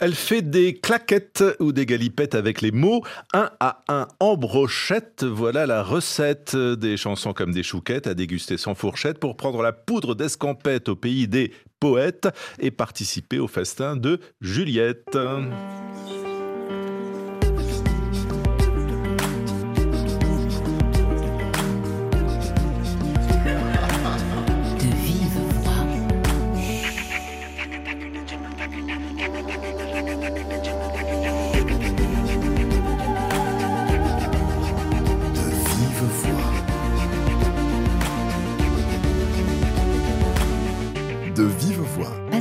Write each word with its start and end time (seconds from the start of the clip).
Elle 0.00 0.14
fait 0.14 0.42
des 0.42 0.74
claquettes 0.74 1.44
ou 1.60 1.72
des 1.72 1.86
galipettes 1.86 2.34
avec 2.34 2.60
les 2.60 2.72
mots 2.72 3.02
un 3.32 3.50
à 3.60 3.82
un 3.88 4.08
en 4.18 4.36
brochette. 4.36 5.22
Voilà 5.22 5.66
la 5.66 5.82
recette 5.82 6.56
des 6.56 6.96
chansons 6.96 7.32
comme 7.32 7.52
des 7.52 7.62
chouquettes 7.62 8.08
à 8.08 8.14
déguster 8.14 8.56
sans 8.56 8.74
fourchette 8.74 9.18
pour 9.18 9.36
prendre 9.36 9.62
la 9.62 9.72
poudre 9.72 10.14
d'escampette 10.14 10.88
au 10.88 10.96
pays 10.96 11.28
des 11.28 11.52
poètes 11.78 12.28
et 12.58 12.70
participer 12.70 13.38
au 13.38 13.46
festin 13.46 13.96
de 13.96 14.18
Juliette. 14.40 15.16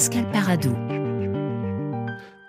Pascal 0.03 0.25
Paradou. 0.34 0.92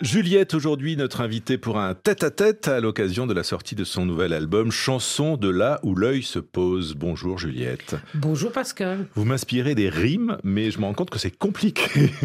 Juliette, 0.00 0.54
aujourd'hui 0.54 0.96
notre 0.96 1.20
invitée 1.20 1.56
pour 1.56 1.78
un 1.78 1.94
tête-à-tête 1.94 2.66
-à, 2.66 2.80
l'occasion 2.80 3.28
de 3.28 3.32
la 3.32 3.44
sortie 3.44 3.76
de 3.76 3.84
son 3.84 4.04
nouvel 4.04 4.32
album 4.32 4.72
Chanson 4.72 5.36
de 5.36 5.48
là 5.48 5.78
où 5.84 5.94
l'œil 5.94 6.24
se 6.24 6.40
pose. 6.40 6.94
Bonjour 6.94 7.38
Juliette. 7.38 7.94
Bonjour 8.12 8.50
Pascal. 8.50 9.06
Vous 9.14 9.24
m'inspirez 9.24 9.76
des 9.76 9.88
rimes, 9.88 10.36
mais 10.42 10.72
je 10.72 10.80
me 10.80 10.84
rends 10.84 10.94
compte 10.94 11.10
que 11.10 11.18
c'est 11.18 11.36
compliqué. 11.36 12.10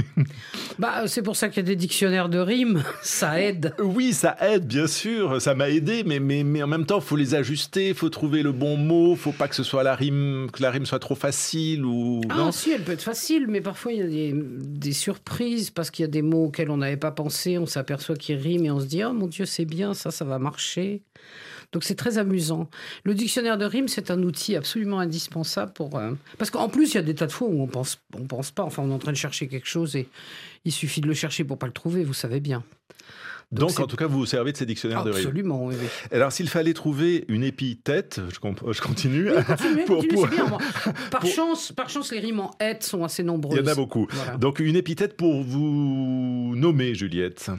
Bah, 0.78 1.08
c'est 1.08 1.22
pour 1.22 1.36
ça 1.36 1.50
qu'il 1.50 1.58
y 1.58 1.60
a 1.60 1.68
des 1.68 1.76
dictionnaires 1.76 2.30
de 2.30 2.40
rimes, 2.40 2.84
ça 3.02 3.42
aide. 3.42 3.74
Oui, 3.80 4.14
ça 4.14 4.38
aide, 4.40 4.66
bien 4.66 4.88
sûr, 4.88 5.42
ça 5.42 5.54
m'a 5.54 5.70
aidé, 5.70 6.04
mais, 6.06 6.22
mais, 6.22 6.46
mais 6.46 6.64
en 6.64 6.68
même 6.68 6.86
temps, 6.86 7.00
il 7.00 7.04
faut 7.04 7.18
les 7.18 7.36
ajuster, 7.36 7.90
il 7.90 7.96
faut 7.96 8.08
trouver 8.08 8.44
le 8.44 8.54
bon 8.54 8.78
mot, 8.78 9.16
faut 9.18 9.34
pas 9.34 9.50
que 9.50 9.56
ce 9.56 9.64
soit 9.64 9.84
la 9.84 9.94
rime, 9.94 10.48
que 10.54 10.62
la 10.62 10.72
rime 10.72 10.86
soit 10.86 11.00
trop 11.00 11.16
facile 11.16 11.84
ou... 11.84 12.22
Ah 12.30 12.50
si, 12.54 12.72
elle 12.72 12.84
peut 12.84 12.94
être 12.94 13.02
facile, 13.02 13.48
mais 13.50 13.60
parfois 13.60 13.92
il 13.92 13.98
y 13.98 14.02
a 14.02 14.08
des, 14.08 14.34
des 14.34 14.94
surprises, 14.94 15.70
parce 15.70 15.92
qu'il 15.92 16.04
y 16.04 16.08
a 16.08 16.12
des 16.12 16.22
mots 16.22 16.46
auxquels 16.46 16.72
on 16.72 16.78
n'avait 16.78 16.96
pas 16.96 17.12
pensé, 17.12 17.58
on 17.60 17.66
s'aperçoit 17.66 18.16
qu'il 18.16 18.38
rime 18.38 18.66
et 18.66 18.72
on 18.72 18.80
se 18.80 18.86
dit 18.86 19.04
oh 19.04 19.14
mon 19.14 19.28
Dieu 19.28 19.46
c'est 19.46 19.66
bien 19.66 19.94
ça 19.94 20.12
ça 20.12 20.26
va 20.26 20.40
marcher. 20.40 21.02
Donc 21.72 21.84
c'est 21.84 21.96
très 21.96 22.18
amusant. 22.18 22.68
Le 23.04 23.14
dictionnaire 23.14 23.58
de 23.58 23.66
rimes 23.66 23.88
c'est 23.88 24.12
un 24.12 24.24
outil 24.24 24.56
absolument 24.56 25.00
indispensable 25.00 25.74
pour 25.74 25.98
euh, 25.98 26.14
parce 26.38 26.50
qu'en 26.50 26.70
plus 26.70 26.94
il 26.94 26.96
y 26.96 26.98
a 26.98 27.04
des 27.04 27.16
tas 27.16 27.28
de 27.28 27.32
fois 27.32 27.48
où 27.48 27.62
on 27.62 27.68
pense 27.68 28.00
on 28.16 28.26
pense 28.26 28.52
pas 28.52 28.64
enfin 28.64 28.84
on 28.84 28.90
est 28.90 28.94
en 28.94 29.00
train 29.00 29.12
de 29.12 29.18
chercher 29.18 29.48
quelque 29.48 29.68
chose 29.68 29.96
et 29.96 30.08
il 30.66 30.72
suffit 30.72 31.02
de 31.02 31.08
le 31.08 31.14
chercher 31.14 31.44
pour 31.44 31.58
pas 31.58 31.68
le 31.68 31.74
trouver 31.74 32.04
vous 32.04 32.14
savez 32.14 32.40
bien. 32.40 32.64
Donc, 33.52 33.80
en 33.80 33.88
tout 33.88 33.96
cas, 33.96 34.06
vous 34.06 34.20
vous 34.20 34.26
servez 34.28 34.52
de 34.52 34.58
ces 34.58 34.66
dictionnaires 34.68 35.04
de 35.04 35.10
rimes. 35.10 35.26
Absolument, 35.26 35.66
oui, 35.66 35.76
Alors, 36.12 36.32
s'il 36.32 36.48
fallait 36.50 36.74
trouver 36.74 37.26
une 37.30 37.44
épithète, 37.44 38.22
je, 38.30 38.36
je 38.72 38.82
continue. 38.82 39.24
bien, 39.24 40.58
Par, 41.12 41.26
chance, 41.26 41.72
par 41.72 41.90
chance, 41.90 42.12
les 42.12 42.20
rimes 42.20 42.42
en 42.42 42.52
êtes 42.60 42.84
sont 42.84 43.04
assez 43.04 43.24
nombreuses. 43.24 43.58
Il 43.60 43.66
y 43.66 43.68
en 43.68 43.72
a 43.72 43.76
beaucoup. 43.76 44.08
Donc, 44.40 44.60
une 44.60 44.76
épithète 44.76 45.18
pour 45.18 45.44
vous 45.44 46.54
nommer, 46.56 46.94
Juliette. 46.94 47.50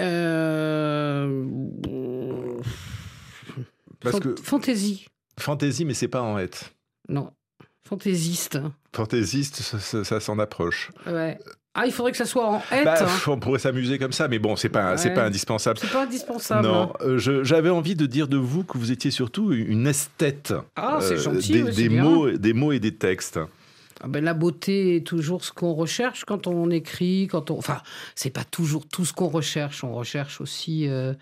Euh... 0.00 1.44
Parce 4.00 4.20
que... 4.20 4.36
Fantaisie. 4.42 5.06
Fantaisie, 5.38 5.84
mais 5.84 5.94
c'est 5.94 6.08
pas 6.08 6.22
en 6.22 6.38
êtes. 6.38 6.72
Non. 7.08 7.32
Fantaisiste. 7.86 8.58
Fantaisiste, 8.94 9.56
ça, 9.62 10.20
s'en 10.20 10.38
approche. 10.38 10.90
Ouais. 11.06 11.38
Ah, 11.74 11.86
il 11.86 11.92
faudrait 11.92 12.12
que 12.12 12.18
ça 12.18 12.24
soit 12.24 12.48
en 12.48 12.62
hête. 12.72 12.84
Bah, 12.84 12.96
hein. 13.00 13.18
On 13.28 13.38
pourrait 13.38 13.60
s'amuser 13.60 13.98
comme 13.98 14.12
ça, 14.12 14.26
mais 14.26 14.38
bon, 14.38 14.56
c'est 14.56 14.68
pas, 14.68 14.96
c'est 14.96 15.14
pas 15.14 15.24
indispensable. 15.24 15.78
C'est 15.78 15.92
pas 15.92 16.02
indispensable. 16.02 16.66
Non, 16.66 16.92
euh, 17.02 17.18
j'avais 17.44 17.70
envie 17.70 17.94
de 17.94 18.06
dire 18.06 18.26
de 18.26 18.36
vous 18.36 18.64
que 18.64 18.78
vous 18.78 18.90
étiez 18.90 19.10
surtout 19.10 19.52
une 19.52 19.86
esthète. 19.86 20.54
Ah, 20.74 20.98
c'est 21.00 21.14
euh, 21.14 21.18
gentil. 21.18 21.62
Des, 21.62 21.70
des 21.70 21.88
mots, 21.88 22.30
des 22.30 22.52
mots 22.52 22.72
et 22.72 22.80
des 22.80 22.94
textes. 22.94 23.38
Ah 24.00 24.08
ben, 24.08 24.24
la 24.24 24.34
beauté 24.34 24.96
est 24.96 25.06
toujours 25.06 25.44
ce 25.44 25.52
qu'on 25.52 25.72
recherche 25.72 26.24
quand 26.24 26.46
on 26.46 26.70
écrit, 26.70 27.28
quand 27.30 27.50
on. 27.50 27.58
Enfin, 27.58 27.82
c'est 28.14 28.30
pas 28.30 28.44
toujours 28.44 28.86
tout 28.86 29.04
ce 29.04 29.12
qu'on 29.12 29.28
recherche. 29.28 29.82
On 29.84 29.92
recherche 29.92 30.40
aussi 30.40 30.88
euh, 30.88 31.14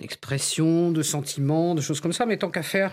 expression 0.00 0.90
de 0.90 1.02
sentiments, 1.02 1.74
de 1.74 1.80
choses 1.80 2.00
comme 2.00 2.12
ça. 2.12 2.26
Mais 2.26 2.36
tant 2.36 2.50
qu'à 2.50 2.62
faire, 2.62 2.92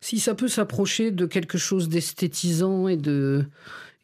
si 0.00 0.20
ça 0.20 0.34
peut 0.34 0.48
s'approcher 0.48 1.10
de 1.10 1.26
quelque 1.26 1.58
chose 1.58 1.88
d'esthétisant 1.88 2.88
et 2.88 2.96
de 2.96 3.46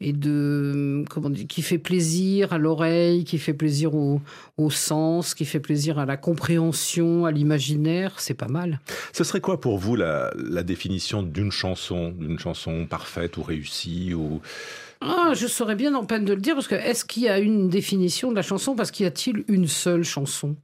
et 0.00 0.12
de 0.12 1.04
comment 1.10 1.30
dire, 1.30 1.46
qui 1.46 1.62
fait 1.62 1.78
plaisir 1.78 2.52
à 2.52 2.58
l'oreille, 2.58 3.24
qui 3.24 3.38
fait 3.38 3.52
plaisir 3.52 3.94
au, 3.94 4.20
au, 4.56 4.70
sens, 4.70 5.34
qui 5.34 5.44
fait 5.44 5.60
plaisir 5.60 5.98
à 5.98 6.06
la 6.06 6.16
compréhension, 6.16 7.26
à 7.26 7.30
l'imaginaire, 7.30 8.18
c'est 8.18 8.34
pas 8.34 8.48
mal. 8.48 8.80
Ce 9.12 9.24
serait 9.24 9.40
quoi 9.40 9.60
pour 9.60 9.78
vous 9.78 9.96
la, 9.96 10.32
la 10.36 10.62
définition 10.62 11.22
d'une 11.22 11.52
chanson, 11.52 12.14
d'une 12.18 12.38
chanson 12.38 12.86
parfaite 12.86 13.36
ou 13.36 13.42
réussie 13.42 14.14
ou 14.14 14.40
ah, 15.02 15.32
je 15.34 15.46
serais 15.46 15.76
bien 15.76 15.94
en 15.94 16.04
peine 16.04 16.26
de 16.26 16.34
le 16.34 16.42
dire 16.42 16.54
parce 16.54 16.68
que 16.68 16.74
est-ce 16.74 17.06
qu'il 17.06 17.22
y 17.22 17.28
a 17.28 17.38
une 17.38 17.70
définition 17.70 18.30
de 18.30 18.36
la 18.36 18.42
chanson 18.42 18.74
parce 18.74 18.90
qu'il 18.90 19.04
y 19.04 19.06
a-t-il 19.06 19.44
une 19.48 19.66
seule 19.66 20.04
chanson? 20.04 20.56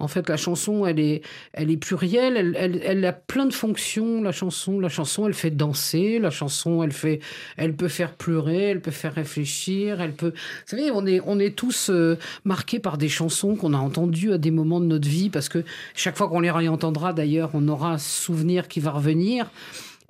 En 0.00 0.08
fait, 0.08 0.28
la 0.28 0.36
chanson, 0.36 0.86
elle 0.86 0.98
est, 0.98 1.22
elle 1.52 1.70
est 1.70 1.76
plurielle, 1.76 2.36
elle, 2.36 2.56
elle, 2.58 2.80
elle, 2.84 3.04
a 3.04 3.12
plein 3.12 3.46
de 3.46 3.52
fonctions, 3.52 4.22
la 4.22 4.32
chanson. 4.32 4.80
La 4.80 4.88
chanson, 4.88 5.26
elle 5.26 5.34
fait 5.34 5.50
danser, 5.50 6.18
la 6.18 6.30
chanson, 6.30 6.82
elle, 6.82 6.92
fait, 6.92 7.20
elle 7.56 7.76
peut 7.76 7.88
faire 7.88 8.14
pleurer, 8.14 8.70
elle 8.70 8.80
peut 8.80 8.90
faire 8.90 9.14
réfléchir, 9.14 10.00
elle 10.00 10.14
peut... 10.14 10.30
Vous 10.30 10.76
savez, 10.76 10.90
on 10.90 11.06
est, 11.06 11.20
on 11.26 11.38
est 11.38 11.54
tous 11.56 11.90
euh, 11.90 12.18
marqués 12.44 12.80
par 12.80 12.98
des 12.98 13.08
chansons 13.08 13.56
qu'on 13.56 13.74
a 13.74 13.78
entendues 13.78 14.32
à 14.32 14.38
des 14.38 14.50
moments 14.50 14.80
de 14.80 14.86
notre 14.86 15.08
vie, 15.08 15.30
parce 15.30 15.48
que 15.48 15.62
chaque 15.94 16.16
fois 16.16 16.28
qu'on 16.28 16.40
les 16.40 16.50
réentendra, 16.50 17.12
d'ailleurs, 17.12 17.50
on 17.52 17.68
aura 17.68 17.92
un 17.92 17.98
souvenir 17.98 18.68
qui 18.68 18.80
va 18.80 18.92
revenir. 18.92 19.50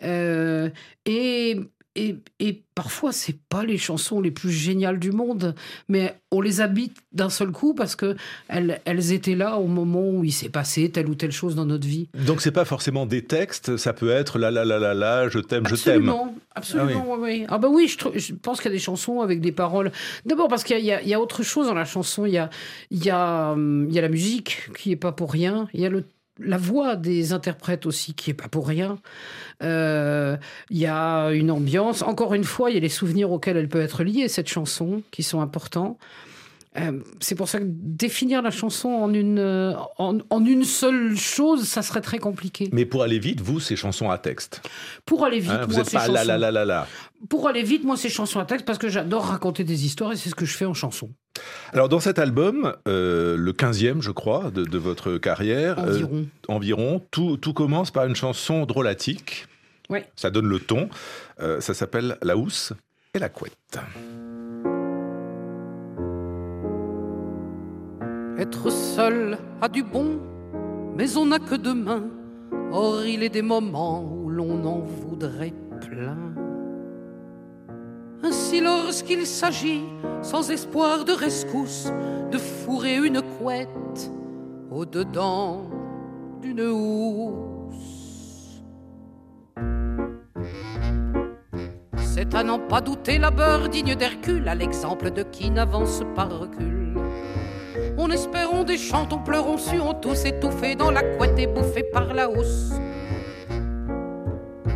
Euh, 0.02 0.70
et 1.04 1.58
et, 1.96 2.16
et, 2.38 2.62
parfois, 2.76 3.10
c'est 3.10 3.36
pas 3.48 3.64
les 3.64 3.76
chansons 3.76 4.20
les 4.20 4.30
plus 4.30 4.52
géniales 4.52 5.00
du 5.00 5.10
monde, 5.10 5.56
mais 5.88 6.14
on 6.30 6.40
les 6.40 6.60
habite 6.60 6.96
d'un 7.12 7.30
seul 7.30 7.50
coup 7.50 7.74
parce 7.74 7.96
que 7.96 8.16
elles, 8.48 8.80
elles, 8.84 9.12
étaient 9.12 9.34
là 9.34 9.58
au 9.58 9.66
moment 9.66 10.08
où 10.08 10.22
il 10.22 10.32
s'est 10.32 10.48
passé 10.48 10.88
telle 10.90 11.08
ou 11.08 11.16
telle 11.16 11.32
chose 11.32 11.56
dans 11.56 11.66
notre 11.66 11.88
vie. 11.88 12.08
Donc 12.14 12.42
c'est 12.42 12.52
pas 12.52 12.64
forcément 12.64 13.06
des 13.06 13.24
textes, 13.24 13.76
ça 13.76 13.92
peut 13.92 14.10
être 14.10 14.38
la 14.38 14.52
la 14.52 14.64
la 14.64 14.78
la 14.78 14.94
la, 14.94 15.28
je 15.28 15.40
t'aime, 15.40 15.66
je 15.66 15.74
t'aime. 15.74 16.08
Absolument, 16.08 16.34
absolument, 16.54 17.06
ah 17.08 17.16
oui. 17.18 17.40
oui. 17.40 17.46
Ah 17.48 17.58
bah 17.58 17.68
oui, 17.68 17.88
je, 17.88 18.18
je 18.18 18.34
pense 18.34 18.60
qu'il 18.60 18.70
y 18.70 18.74
a 18.74 18.76
des 18.76 18.82
chansons 18.82 19.20
avec 19.20 19.40
des 19.40 19.52
paroles. 19.52 19.90
D'abord 20.24 20.46
parce 20.46 20.62
qu'il 20.62 20.78
y, 20.78 20.92
y, 20.92 21.08
y, 21.08 21.14
a 21.14 21.20
autre 21.20 21.42
chose 21.42 21.66
dans 21.66 21.74
la 21.74 21.84
chanson. 21.84 22.24
Il 22.24 22.32
y 22.32 22.38
a, 22.38 22.50
il 22.92 23.04
y 23.04 23.10
a, 23.10 23.50
hum, 23.50 23.86
il 23.88 23.94
y 23.94 23.98
a 23.98 24.02
la 24.02 24.08
musique 24.08 24.70
qui 24.78 24.92
est 24.92 24.96
pas 24.96 25.10
pour 25.12 25.32
rien. 25.32 25.68
Il 25.74 25.80
y 25.80 25.86
a 25.86 25.90
le 25.90 26.04
la 26.42 26.56
voix 26.56 26.96
des 26.96 27.32
interprètes 27.32 27.86
aussi, 27.86 28.14
qui 28.14 28.30
est 28.30 28.34
pas 28.34 28.48
pour 28.48 28.66
rien. 28.66 28.98
Euh, 29.62 30.36
il 30.70 30.78
y 30.78 30.86
a 30.86 31.28
une 31.30 31.50
ambiance. 31.50 32.02
Encore 32.02 32.34
une 32.34 32.44
fois, 32.44 32.70
il 32.70 32.74
y 32.74 32.76
a 32.76 32.80
les 32.80 32.88
souvenirs 32.88 33.30
auxquels 33.30 33.56
elle 33.56 33.68
peut 33.68 33.80
être 33.80 34.02
liée, 34.02 34.28
cette 34.28 34.48
chanson, 34.48 35.02
qui 35.10 35.22
sont 35.22 35.40
importants. 35.40 35.98
Euh, 36.78 37.00
c'est 37.18 37.34
pour 37.34 37.48
ça 37.48 37.58
que 37.58 37.64
définir 37.66 38.42
la 38.42 38.52
chanson 38.52 38.90
en 38.90 39.12
une, 39.12 39.40
euh, 39.40 39.74
en, 39.98 40.44
une 40.44 40.62
seule 40.62 41.16
chose, 41.16 41.64
ça 41.64 41.82
serait 41.82 42.00
très 42.00 42.20
compliqué. 42.20 42.68
Mais 42.72 42.84
pour 42.84 43.02
aller 43.02 43.18
vite, 43.18 43.40
vous, 43.40 43.58
c'est 43.58 43.74
chansons 43.74 44.08
à 44.08 44.18
texte. 44.18 44.62
Pour 45.04 45.24
aller 45.24 45.40
vite, 45.40 45.50
hein, 45.50 45.66
vous 45.68 45.74
n'êtes 45.74 45.90
pas 45.90 46.06
là, 46.06 46.22
là, 46.24 46.38
là, 46.38 46.52
là, 46.52 46.64
là. 46.64 46.86
Pour 47.28 47.48
aller 47.48 47.64
vite, 47.64 47.82
moi, 47.82 47.96
c'est 47.96 48.08
chansons 48.08 48.38
à 48.38 48.44
texte 48.44 48.64
parce 48.66 48.78
que 48.78 48.88
j'adore 48.88 49.24
raconter 49.24 49.64
des 49.64 49.84
histoires 49.84 50.12
et 50.12 50.16
c'est 50.16 50.28
ce 50.28 50.36
que 50.36 50.46
je 50.46 50.56
fais 50.56 50.64
en 50.64 50.74
chanson. 50.74 51.10
Alors, 51.72 51.88
dans 51.88 51.98
cet 51.98 52.20
album, 52.20 52.72
euh, 52.86 53.36
le 53.36 53.52
15e, 53.52 54.00
je 54.00 54.12
crois, 54.12 54.52
de, 54.52 54.78
votre 54.78 55.18
carrière, 55.18 55.78
environ, 55.80 56.26
environ 56.46 57.02
tout, 57.10 57.36
tout, 57.36 57.52
commence 57.52 57.90
par 57.90 58.06
une 58.06 58.16
chanson 58.16 58.64
drôlatique. 58.64 59.48
Oui. 59.88 60.00
Ça 60.14 60.30
donne 60.30 60.46
le 60.46 60.60
ton. 60.60 60.88
ça 61.38 61.74
s'appelle 61.74 62.16
La 62.22 62.36
housse 62.36 62.72
et 63.12 63.18
la 63.18 63.28
couette. 63.28 63.56
Être 68.40 68.70
seul 68.70 69.36
a 69.60 69.68
du 69.68 69.82
bon, 69.82 70.18
mais 70.96 71.18
on 71.18 71.26
n'a 71.26 71.38
que 71.38 71.56
deux 71.56 71.74
mains. 71.74 72.08
Or, 72.72 73.04
il 73.04 73.22
est 73.22 73.28
des 73.28 73.42
moments 73.42 74.02
où 74.02 74.30
l'on 74.30 74.64
en 74.64 74.78
voudrait 74.78 75.52
plein. 75.82 76.16
Ainsi, 78.22 78.62
lorsqu'il 78.62 79.26
s'agit, 79.26 79.82
sans 80.22 80.50
espoir 80.50 81.04
de 81.04 81.12
rescousse, 81.12 81.92
de 82.32 82.38
fourrer 82.38 82.96
une 82.96 83.20
couette 83.20 84.10
au-dedans 84.70 85.64
d'une 86.40 86.62
housse. 86.62 88.62
C'est 91.96 92.34
à 92.34 92.42
n'en 92.42 92.58
pas 92.58 92.80
douter 92.80 93.18
la 93.18 93.30
beurre 93.30 93.68
digne 93.68 93.94
d'Hercule, 93.94 94.48
à 94.48 94.54
l'exemple 94.54 95.10
de 95.10 95.24
qui 95.24 95.50
n'avance 95.50 96.00
pas 96.14 96.24
recul. 96.24 96.96
On 98.02 98.08
espère, 98.08 98.64
des 98.64 98.78
chants, 98.78 99.06
on 99.12 99.18
pleure, 99.18 99.46
on 99.46 99.58
sue, 99.58 99.78
on 99.78 99.92
tous 99.92 100.24
étouffés 100.24 100.74
dans 100.74 100.90
la 100.90 101.02
couette 101.02 101.38
et 101.38 101.46
bouffés 101.46 101.82
par 101.82 102.14
la 102.14 102.30
hausse. 102.30 102.72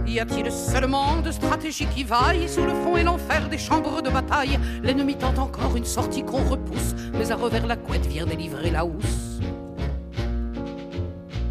Y 0.07 0.21
a-t-il 0.21 0.53
seulement 0.53 1.23
de 1.25 1.31
stratégie 1.31 1.87
qui 1.87 2.05
vaille 2.05 2.47
sous 2.47 2.65
le 2.65 2.75
fond 2.75 2.99
et 2.99 3.03
l'enfer 3.03 3.49
des 3.49 3.57
chambres 3.57 4.03
de 4.03 4.11
bataille? 4.11 4.59
L'ennemi 4.83 5.17
tente 5.17 5.39
encore 5.39 5.75
une 5.75 5.87
sortie 5.87 6.23
qu'on 6.23 6.45
repousse, 6.45 6.95
mais 7.15 7.33
à 7.33 7.37
revers 7.37 7.67
la 7.67 7.77
couette 7.77 8.05
vient 8.05 8.27
délivrer 8.27 8.71
la 8.71 8.85
housse. 8.85 9.41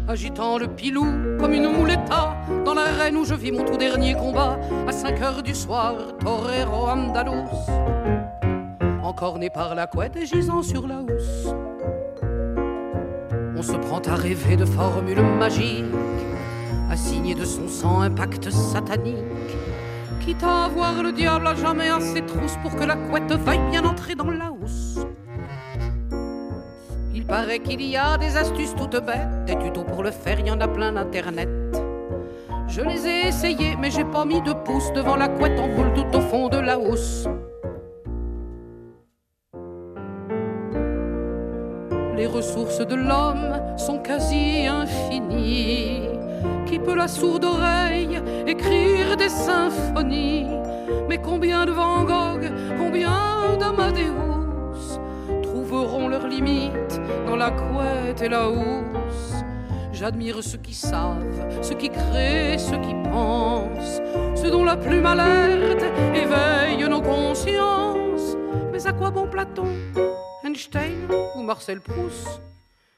Agitant 0.06 0.58
le 0.58 0.68
pilou 0.68 1.06
comme 1.40 1.54
une 1.54 1.72
mouletta 1.72 2.36
dans 2.64 2.74
l'arène 2.74 3.16
où 3.16 3.24
je 3.24 3.34
vis 3.34 3.50
mon 3.50 3.64
tout 3.64 3.76
dernier 3.76 4.14
combat 4.14 4.60
à 4.86 4.92
5 4.92 5.20
heures 5.20 5.42
du 5.42 5.56
soir, 5.56 5.94
torero 6.20 6.88
andalous. 6.88 7.48
Encore 9.04 9.38
né 9.38 9.50
par 9.50 9.74
la 9.74 9.86
couette 9.86 10.16
et 10.16 10.24
gisant 10.24 10.62
sur 10.62 10.86
la 10.86 11.00
housse. 11.00 11.54
On 13.54 13.62
se 13.62 13.76
prend 13.76 14.00
à 14.00 14.14
rêver 14.14 14.56
de 14.56 14.64
formules 14.64 15.20
magiques, 15.20 15.84
à 16.90 16.96
signer 16.96 17.34
de 17.34 17.44
son 17.44 17.68
sang 17.68 18.00
un 18.00 18.10
pacte 18.10 18.48
satanique. 18.48 19.18
Quitte 20.20 20.42
à 20.42 20.64
avoir 20.64 21.02
le 21.02 21.12
diable 21.12 21.46
à 21.46 21.54
jamais 21.54 21.90
à 21.90 22.00
ses 22.00 22.22
trousses 22.22 22.56
pour 22.62 22.74
que 22.76 22.84
la 22.84 22.96
couette 22.96 23.30
veuille 23.30 23.70
bien 23.70 23.84
entrer 23.84 24.14
dans 24.14 24.30
la 24.30 24.50
housse. 24.50 25.00
Il 27.14 27.26
paraît 27.26 27.58
qu'il 27.58 27.82
y 27.82 27.98
a 27.98 28.16
des 28.16 28.38
astuces 28.38 28.74
toutes 28.74 29.04
bêtes, 29.04 29.44
des 29.44 29.58
tutos 29.58 29.84
pour 29.84 30.02
le 30.02 30.12
faire, 30.12 30.40
il 30.40 30.46
y 30.46 30.50
en 30.50 30.62
a 30.62 30.68
plein 30.68 30.92
d'internet. 30.92 31.50
Je 32.68 32.80
les 32.80 33.06
ai 33.06 33.28
essayés, 33.28 33.76
mais 33.78 33.90
j'ai 33.90 34.04
pas 34.04 34.24
mis 34.24 34.40
de 34.40 34.54
pouce 34.54 34.90
devant 34.94 35.16
la 35.16 35.28
couette 35.28 35.60
en 35.60 35.68
boule 35.68 35.92
tout 35.94 36.16
au 36.16 36.22
fond 36.22 36.48
de 36.48 36.56
la 36.56 36.78
housse. 36.78 37.28
Les 42.24 42.30
ressources 42.30 42.78
de 42.78 42.94
l'homme 42.94 43.60
sont 43.76 43.98
quasi 43.98 44.66
infinies. 44.66 46.08
Qui 46.64 46.78
peut 46.78 46.94
la 46.94 47.06
sourde 47.06 47.44
oreille 47.44 48.18
écrire 48.46 49.14
des 49.18 49.28
symphonies? 49.28 50.46
Mais 51.06 51.18
combien 51.18 51.66
de 51.66 51.72
Van 51.72 52.02
Gogh, 52.04 52.50
combien 52.78 53.58
d'Amadeus 53.60 54.98
trouveront 55.42 56.08
leurs 56.08 56.26
limites 56.26 56.98
dans 57.26 57.36
la 57.36 57.50
couette 57.50 58.22
et 58.22 58.30
la 58.30 58.48
housse? 58.48 59.34
J'admire 59.92 60.42
ceux 60.42 60.56
qui 60.56 60.72
savent, 60.72 61.60
ceux 61.60 61.74
qui 61.74 61.90
créent, 61.90 62.56
ceux 62.56 62.78
qui 62.78 62.94
pensent, 63.12 64.00
ceux 64.34 64.50
dont 64.50 64.64
la 64.64 64.78
plume 64.78 65.04
alerte 65.04 65.84
éveille 66.14 66.88
nos 66.88 67.02
consciences. 67.02 68.34
Mais 68.72 68.86
à 68.86 68.94
quoi 68.94 69.10
bon 69.10 69.26
Platon? 69.26 69.66
Einstein 70.44 71.08
ou 71.34 71.42
Marcel 71.42 71.80
Proust 71.80 72.42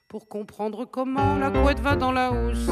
pour 0.08 0.28
comprendre 0.28 0.84
comment 0.84 1.36
la 1.38 1.52
couette 1.52 1.78
va 1.78 1.94
dans 1.94 2.10
la 2.10 2.32
housse. 2.32 2.68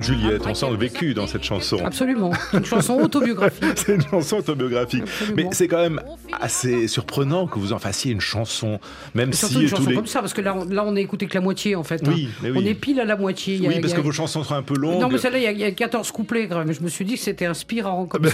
Juliette, 0.00 0.42
on 0.46 0.54
sent 0.54 0.70
le 0.70 0.76
vécu 0.76 1.14
dans 1.14 1.26
cette 1.26 1.44
chanson. 1.44 1.78
Absolument. 1.84 2.32
Une 2.52 2.64
chanson 2.64 2.94
autobiographique. 3.02 3.64
c'est 3.76 3.94
une 3.94 4.02
chanson 4.02 4.38
autobiographique. 4.38 5.04
Mais 5.34 5.46
c'est 5.52 5.68
quand 5.68 5.80
même 5.80 6.00
assez 6.40 6.88
surprenant 6.88 7.46
que 7.46 7.58
vous 7.58 7.72
en 7.72 7.78
fassiez 7.78 8.12
une 8.12 8.20
chanson, 8.20 8.78
même 9.14 9.32
si 9.32 9.62
une 9.62 9.68
chanson 9.68 9.92
comme 9.92 10.06
ça, 10.06 10.20
parce 10.20 10.34
que 10.34 10.40
là, 10.40 10.54
on, 10.56 10.64
là, 10.64 10.84
on 10.84 10.96
est 10.96 11.02
écouté 11.02 11.26
que 11.26 11.34
la 11.34 11.40
moitié 11.40 11.76
en 11.76 11.84
fait. 11.84 12.06
Hein. 12.06 12.12
Oui, 12.14 12.28
mais 12.42 12.50
oui. 12.50 12.58
On 12.62 12.66
est 12.66 12.74
pile 12.74 13.00
à 13.00 13.04
la 13.04 13.16
moitié. 13.16 13.58
oui, 13.66 13.80
parce 13.80 13.94
que 13.94 14.00
vos 14.00 14.12
chansons 14.12 14.44
sont 14.44 14.54
un 14.54 14.62
peu 14.62 14.76
longues. 14.76 15.00
Non, 15.00 15.08
mais 15.08 15.18
celle-là, 15.18 15.38
il, 15.38 15.58
y, 15.58 15.64
a 15.64 15.70
14 15.70 16.10
couplets 16.10 16.48
quand 16.48 16.58
même. 16.58 16.72
Je 16.72 16.80
me 16.80 16.88
suis 16.88 17.04
dit 17.04 17.14
que 17.14 17.20
c'était 17.20 17.46
inspirant 17.46 18.06
comme 18.06 18.28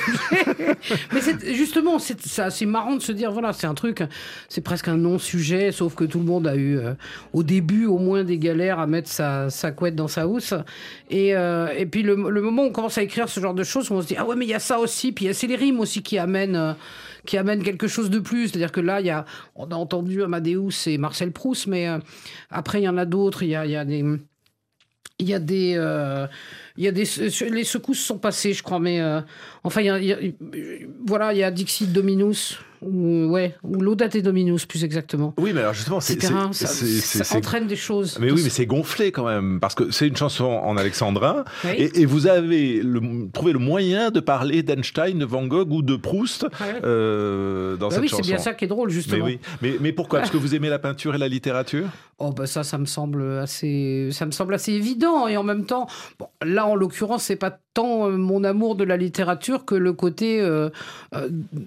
Mais 1.13 1.21
justement, 1.55 1.99
c'est 1.99 2.67
marrant 2.67 2.97
de 2.97 3.03
se 3.03 3.13
dire, 3.13 3.31
voilà, 3.33 3.53
c'est 3.53 3.67
un 3.67 3.75
truc, 3.75 4.03
c'est 4.49 4.63
presque 4.63 4.89
un 4.89 4.97
non-sujet, 4.97 5.73
sauf 5.73 5.95
que 5.95 6.05
tout 6.05 6.19
le 6.19 6.25
monde 6.25 6.47
a 6.47 6.57
eu, 6.57 6.79
euh, 6.79 6.95
au 7.33 7.43
début, 7.43 7.87
au 7.87 7.99
moins 7.99 8.25
des 8.25 8.39
galères 8.39 8.79
à 8.79 8.87
mettre 8.87 9.09
sa, 9.09 9.51
sa 9.51 9.71
couette 9.71 9.95
dans 9.95 10.09
sa 10.09 10.27
housse. 10.27 10.55
Et. 11.11 11.35
Euh, 11.37 11.52
et 11.77 11.87
puis 11.87 12.03
le, 12.03 12.17
moment 12.17 12.63
où 12.63 12.67
on 12.67 12.73
commence 12.73 12.99
à 12.99 13.03
écrire 13.03 13.29
ce 13.29 13.41
genre 13.41 13.55
de 13.55 13.65
choses, 13.65 13.91
on 13.91 14.03
se 14.03 14.07
dit 14.07 14.17
ah 14.19 14.27
ouais 14.27 14.37
mais 14.37 14.45
il 14.45 14.51
y 14.51 14.55
a 14.55 14.61
ça 14.61 14.79
aussi, 14.79 15.13
puis 15.13 15.33
c'est 15.33 15.47
les 15.47 15.57
rimes 15.57 15.81
aussi 15.81 16.03
qui 16.03 16.19
amènent 16.19 16.57
euh, 16.57 16.73
qui 17.27 17.37
amènent 17.37 17.63
quelque 17.63 17.89
chose 17.89 18.11
de 18.11 18.19
plus. 18.19 18.49
C'est-à-dire 18.49 18.73
que 18.73 18.81
là, 18.81 19.01
y 19.01 19.11
a, 19.11 19.25
on 19.55 19.67
a 19.71 19.75
entendu 19.75 20.23
Amadeus 20.23 20.87
et 20.87 20.99
Marcel 20.99 21.33
Proust, 21.33 21.67
mais 21.67 21.89
euh, 21.89 21.99
après 22.51 22.81
il 22.81 22.85
y 22.85 22.89
en 22.89 22.99
a 22.99 23.05
d'autres. 23.05 23.43
Il 23.43 23.51
y 23.51 23.57
a, 23.57 23.67
y 23.67 23.77
a 23.77 23.85
des 23.85 24.05
il 25.23 25.29
y 25.29 25.35
a 25.35 25.39
des 25.39 25.75
euh, 25.77 26.27
il 26.77 26.85
y 26.85 26.89
a 26.89 26.93
des 26.93 27.05
les 27.51 27.65
secousses 27.65 28.01
sont 28.01 28.19
passées 28.19 28.53
je 28.53 28.63
crois 28.63 28.81
mais 28.81 29.01
enfin 29.63 29.81
il 29.81 29.87
y 30.05 30.13
a, 30.13 30.19
voilà 31.07 31.33
il 31.33 31.39
y 31.39 31.43
a 31.43 31.51
Dixit 31.51 31.93
Dominus 31.93 32.59
ou, 32.83 33.27
ouais, 33.27 33.55
ou 33.63 33.81
Laudate 33.81 34.17
Dominus, 34.19 34.67
plus 34.67 34.85
exactement. 34.85 35.35
Oui, 35.39 35.53
mais 35.55 35.61
alors 35.61 35.75
justement, 35.75 36.01
c'est, 36.01 36.21
ça, 36.21 37.37
entraîne 37.37 37.67
des 37.67 37.77
choses. 37.77 38.19
Mais 38.21 38.31
oui, 38.31 38.41
mais 38.43 38.51
c'est 38.51 38.67
gonflé 38.67 39.13
quand 39.13 39.27
même, 39.27 39.61
parce 39.61 39.75
que 39.75 39.91
c'est 39.91 40.09
une 40.09 40.17
chanson 40.17 40.45
en 40.45 40.77
alexandrin, 40.77 41.45
et, 41.65 42.05
vous 42.05 42.27
avez 42.27 42.83
trouvé 43.33 43.53
le 43.53 43.59
moyen 43.59 44.11
de 44.11 44.21
parler 44.21 44.63
d'Einstein, 44.63 45.19
de 45.19 45.25
Van 45.25 45.47
Gogh 45.47 45.73
ou 45.73 45.83
de 45.83 45.97
Proust 45.97 46.47
euh, 46.83 47.77
dans 47.77 47.89
bah 47.89 47.95
cette 47.95 48.03
oui, 48.03 48.09
chanson. 48.09 48.23
Oui, 48.23 48.27
c'est 48.27 48.33
bien 48.33 48.43
ça 48.43 48.55
qui 48.55 48.65
est 48.65 48.69
drôle, 48.69 48.91
justement. 48.91 49.25
Mais, 49.25 49.33
oui. 49.33 49.41
mais, 49.63 49.77
mais 49.81 49.93
pourquoi? 49.93 50.19
Parce 50.19 50.31
que 50.31 50.37
vous 50.37 50.55
aimez 50.55 50.69
la 50.69 50.79
peinture 50.79 51.15
et 51.15 51.19
la 51.19 51.29
littérature? 51.29 51.87
Oh, 52.19 52.31
bah 52.31 52.47
ça, 52.47 52.65
ça 52.65 52.79
me 52.79 52.87
semble 52.87 53.39
assez, 53.39 54.09
ça 54.13 54.27
me 54.27 54.31
semble 54.33 54.55
assez 54.55 54.73
évident, 54.73 55.12
et 55.29 55.37
en 55.37 55.43
même 55.43 55.67
temps, 55.67 55.87
là, 56.43 56.67
en 56.67 56.75
l'occurrence, 56.75 57.25
c'est 57.25 57.37
pas 57.37 57.59
tant 57.75 58.09
euh, 58.09 58.17
mon 58.17 58.45
amour 58.45 58.77
de 58.77 58.85
la 58.85 58.97
littérature 58.97 59.65
que 59.65 59.75
le 59.75 59.93
côté, 59.93 60.41
euh, 60.41 60.71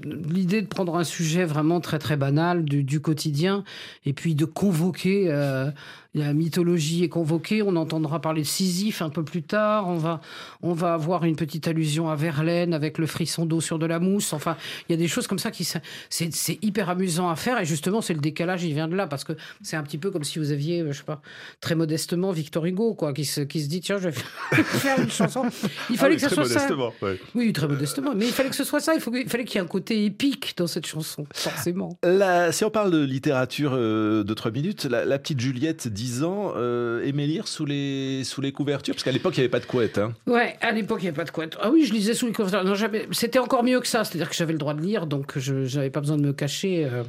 l'idée 0.04 0.62
de 0.62 0.68
prendre 0.68 0.96
un 0.96 1.04
sujet 1.04 1.46
vraiment 1.46 1.80
très 1.80 2.00
très 2.00 2.18
banal 2.18 2.64
du, 2.64 3.02
quotidien 3.02 3.64
et 4.06 4.14
puis 4.14 4.36
de 4.36 4.46
convoquer 4.46 5.26
euh, 5.30 5.70
la 6.16 6.34
mythologie 6.34 7.04
est 7.04 7.10
convoquée. 7.10 7.62
On 7.62 7.76
entendra 7.76 8.22
parler 8.22 8.42
de 8.42 8.48
Sisyphe 8.48 9.02
un 9.02 9.10
peu 9.10 9.24
plus 9.24 9.44
tard. 9.44 9.90
On 9.90 9.98
va, 9.98 10.22
on 10.62 10.74
va 10.74 10.94
avoir 10.94 11.26
une 11.26 11.36
petite 11.36 11.68
allusion 11.68 12.10
à 12.10 12.16
Verlaine 12.16 12.74
avec 12.74 12.98
le 12.98 13.06
frisson 13.06 13.46
d'eau 13.46 13.60
sur 13.60 13.78
de 13.78 13.86
la 13.86 14.00
mousse. 14.00 14.32
Enfin, 14.32 14.56
il 14.88 14.94
y 14.94 14.96
a 14.96 14.98
des 14.98 15.10
choses 15.10 15.28
comme 15.28 15.40
ça 15.40 15.52
qui 15.52 15.68
c'est 16.10 16.64
hyper 16.64 16.90
amusant 16.90 17.30
à 17.30 17.36
faire. 17.36 17.60
Et 17.60 17.66
justement, 17.66 18.02
c'est 18.02 18.14
le 18.14 18.22
décalage, 18.22 18.64
il 18.64 18.74
vient 18.74 18.88
de 18.88 18.96
là 18.96 19.08
parce 19.08 19.26
que 19.26 19.34
c'est 19.62 19.76
un 19.76 19.84
petit 19.84 19.98
peu 19.98 20.10
comme 20.10 20.24
si 20.24 20.40
vous 20.40 20.52
aviez, 20.52 20.80
euh, 20.80 20.94
je 20.94 21.00
sais 21.00 21.04
pas, 21.04 21.22
très 21.60 21.76
modestement 21.76 22.32
Victor 22.32 22.66
Hugo, 22.66 22.94
quoi, 22.94 23.14
qui 23.14 23.26
se, 23.26 23.42
qui 23.42 23.62
se 23.62 23.68
dit 23.68 23.82
tiens, 23.82 23.98
je 23.98 24.08
vais 24.10 24.16
faire 24.64 25.00
une 25.00 25.12
chanson. 25.12 25.44
Il 25.90 25.98
fallait 25.98 26.16
ah 26.16 26.24
que 26.24 26.30
ce 26.30 26.36
soit 26.36 26.46
ça. 26.46 26.70
Oui, 27.36 27.52
très 27.52 27.68
modestement. 27.68 28.14
Mais 28.16 28.28
il 28.28 28.32
fallait 28.32 28.50
que 28.50 28.56
ce 28.56 28.64
soit 28.64 28.80
ça. 28.80 28.96
Il, 28.96 29.02
faut, 29.02 29.14
il 29.14 29.28
fallait 29.28 29.44
qu'il 29.44 29.60
y 29.60 29.62
ait 29.62 29.66
un 29.66 29.68
côté 29.68 30.06
épique 30.06 30.54
dans 30.56 30.68
cette 30.68 30.86
chanson, 30.86 31.28
forcément. 31.34 32.00
si 32.52 32.64
on 32.64 32.72
parle 32.72 32.92
de 32.92 33.04
littérature 33.04 33.72
euh, 33.74 34.24
de 34.24 34.34
trois 34.34 34.52
minutes, 34.52 34.86
la, 34.86 35.04
la 35.04 35.20
petite 35.20 35.42
Juliette 35.42 35.90
dit 35.90 36.05
10 36.06 36.24
ans, 36.24 36.54
euh, 36.56 37.04
aimait 37.04 37.26
lire 37.26 37.48
sous 37.48 37.66
les, 37.66 38.24
sous 38.24 38.40
les 38.40 38.52
couvertures 38.52 38.94
Parce 38.94 39.04
qu'à 39.04 39.12
l'époque, 39.12 39.36
il 39.38 39.40
n'y 39.40 39.46
avait 39.46 39.50
pas 39.50 39.60
de 39.60 39.66
couette. 39.66 39.98
Hein. 39.98 40.14
Ouais, 40.28 40.56
à 40.62 40.72
l'époque, 40.72 41.00
il 41.00 41.06
n'y 41.06 41.08
avait 41.08 41.16
pas 41.16 41.24
de 41.24 41.32
couette. 41.32 41.58
Ah 41.60 41.72
oui, 41.72 41.84
je 41.86 41.94
lisais 41.94 42.14
sous 42.14 42.28
les 42.28 42.32
couvertures. 42.32 42.64
Non, 42.64 42.76
C'était 43.12 43.40
encore 43.40 43.64
mieux 43.64 43.80
que 43.80 43.88
ça. 43.88 44.04
C'est-à-dire 44.04 44.30
que 44.30 44.36
j'avais 44.36 44.54
le 44.54 44.60
droit 44.60 44.76
de 44.76 44.82
lire, 44.82 45.08
donc 45.08 45.40
je 45.40 45.76
n'avais 45.76 45.90
pas 45.90 46.02
besoin 46.02 46.18
de 46.18 46.22
me 46.22 46.32
cacher. 46.32 46.86
Euh. 46.86 47.04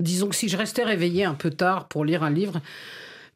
Disons 0.00 0.28
que 0.28 0.34
si 0.34 0.48
je 0.48 0.56
restais 0.56 0.82
réveillé 0.82 1.24
un 1.24 1.34
peu 1.34 1.50
tard 1.50 1.86
pour 1.86 2.04
lire 2.04 2.24
un 2.24 2.30
livre, 2.30 2.60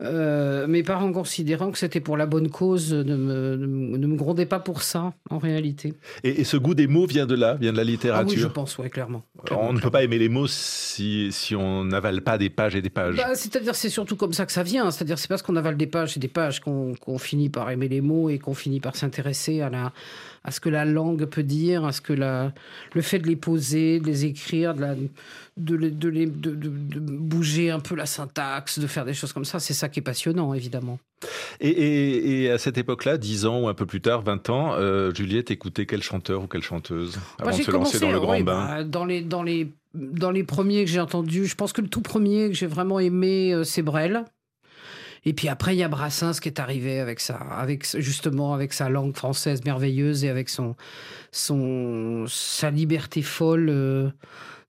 euh, 0.03 0.67
mes 0.67 0.83
parents 0.83 1.13
considérant 1.13 1.71
que 1.71 1.79
c'était 1.79 2.01
pour 2.01 2.17
la 2.17 2.27
bonne 2.27 2.51
cause, 2.51 2.93
ne 2.93 3.17
me, 3.17 3.57
ne 3.57 4.07
me 4.07 4.45
pas 4.45 4.61
pour 4.61 4.83
ça, 4.83 5.13
en 5.31 5.39
réalité. 5.39 5.95
Et, 6.25 6.45
ce 6.45 6.57
goût 6.57 6.75
des 6.75 6.87
mots 6.87 7.07
vient 7.07 7.27
de 7.27 7.35
là, 7.35 7.55
vient 7.55 7.73
de 7.73 7.77
la 7.77 7.85
littérature 7.85 8.29
ah 8.29 8.35
oui, 8.35 8.41
je 8.41 8.47
pense, 8.49 8.79
oui, 8.79 8.91
clairement. 8.91 9.23
on 9.51 9.73
ne 9.73 9.81
peut 9.81 9.91
pas 9.91 10.03
aimer 10.03 10.19
les 10.19 10.29
mots 10.29 10.47
si, 10.49 11.31
si 11.31 11.55
on 11.55 11.85
n'avale 11.85 12.23
pas 12.23 12.39
des 12.39 12.51
pages 12.51 12.75
et 12.75 12.83
des 12.83 12.91
pages. 12.91 13.17
Bah, 13.17 13.35
c'est-à-dire, 13.35 13.75
c'est 13.75 13.89
surtout 13.89 14.17
comme 14.17 14.33
ça 14.33 14.47
que 14.47 14.53
ça 14.53 14.63
vient. 14.63 14.91
C'est-à-dire, 14.91 15.19
c'est 15.19 15.29
parce 15.29 15.43
qu'on 15.43 15.57
avale 15.57 15.77
des 15.77 15.87
pages 15.87 16.17
et 16.17 16.21
des 16.21 16.29
pages 16.29 16.61
qu'on 16.61 17.19
finit 17.19 17.49
par 17.49 17.71
aimer 17.71 17.89
les 17.89 18.01
mots 18.01 18.31
et 18.31 18.39
qu'on 18.39 18.55
finit 18.55 18.81
par 18.81 18.97
s'intéresser 18.97 19.61
à 19.61 19.71
la 19.71 19.93
à 20.45 20.51
ce 20.51 20.61
que 20.61 20.69
la 20.69 20.85
langue 20.85 21.25
peut 21.27 21.43
dire, 21.43 21.85
à 21.85 21.93
ce 21.93 22.01
que 22.01 22.13
la, 22.13 22.53
le 22.95 23.03
fait 23.03 23.19
de 23.19 23.27
les 23.27 23.37
poser, 23.37 24.01
de 24.01 24.07
les 24.07 24.25
écrire, 24.25 24.75
de, 24.75 24.81
la, 24.81 24.95
de, 24.95 25.77
de, 25.77 26.09
les, 26.09 26.27
de, 26.27 26.51
de, 26.55 26.69
bouger 26.99 27.71
un 27.71 27.81
peu 27.81 27.95
la 27.95 28.07
syntaxe, 28.07 28.79
de 28.79 28.87
faire 28.87 29.05
des 29.05 29.15
choses 29.15 29.33
comme 29.33 29.45
ça, 29.45 29.61
c'est 29.61 29.75
ça 29.75 29.89
qui 29.89 30.01
est 30.01 30.03
passionnant, 30.03 30.53
évidemment. 30.55 30.99
Et, 31.61 32.43
et, 32.45 32.51
à 32.51 32.59
cette 32.59 32.79
époque-là, 32.79 33.19
10 33.19 33.47
ans 33.47 33.61
ou 33.61 33.69
un 33.69 33.75
peu 33.75 33.87
plus 33.87 34.01
tard, 34.01 34.23
20 34.23 34.51
ans, 34.51 34.75
euh, 34.75 35.15
Juliette 35.15 35.53
écoutait 35.53 35.87
quel 35.87 36.03
chanteur 36.03 36.43
ou 36.43 36.47
quelle 36.49 36.63
chanteuse 36.63 37.19
avant 37.39 37.57
de 37.57 37.63
se 37.63 37.71
lancer 37.71 38.01
dans 38.01 38.11
le 38.11 38.19
grand 38.19 38.41
bain? 38.41 38.67
bah, 38.67 38.85
dans, 38.85 39.05
les, 39.05 39.23
dans, 39.23 39.45
les, 39.45 39.73
dans 39.95 40.33
les 40.33 40.43
premiers 40.43 40.85
que 40.85 40.91
j'ai 40.91 41.01
entendus, 41.01 41.47
je 41.47 41.55
pense 41.55 41.73
que 41.73 41.81
le 41.81 41.89
tout 41.89 42.03
premier 42.03 42.49
que 42.49 42.55
j'ai 42.55 42.67
vraiment 42.67 42.99
aimé, 42.99 43.55
euh, 43.55 43.63
c'est 43.63 43.83
Brel. 43.83 44.25
Et 45.25 45.33
puis 45.33 45.49
après, 45.49 45.75
il 45.75 45.79
y 45.79 45.83
a 45.83 45.89
Brassens 45.89 46.41
qui 46.41 46.49
est 46.49 46.59
arrivé 46.59 46.99
avec 46.99 47.21
ça, 47.21 47.37
avec 47.37 47.87
justement 48.01 48.55
avec 48.55 48.73
sa 48.73 48.89
langue 48.89 49.17
française 49.17 49.65
merveilleuse 49.65 50.25
et 50.25 50.29
avec 50.29 50.49
son, 50.49 50.75
son 51.31 52.25
sa 52.29 52.71
liberté 52.71 53.23
folle 53.23 53.69
euh, 53.71 54.11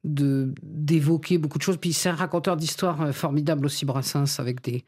de 0.03 0.53
d'évoquer 0.61 1.39
beaucoup 1.39 1.57
de 1.57 1.63
choses. 1.63 1.77
Puis 1.77 1.93
c'est 1.93 2.09
un 2.09 2.15
raconteur 2.15 2.55
d'histoire 2.55 3.01
euh, 3.01 3.11
formidable 3.11 3.65
aussi, 3.65 3.85
Brassens, 3.85 4.39
avec 4.39 4.61
des 4.61 4.83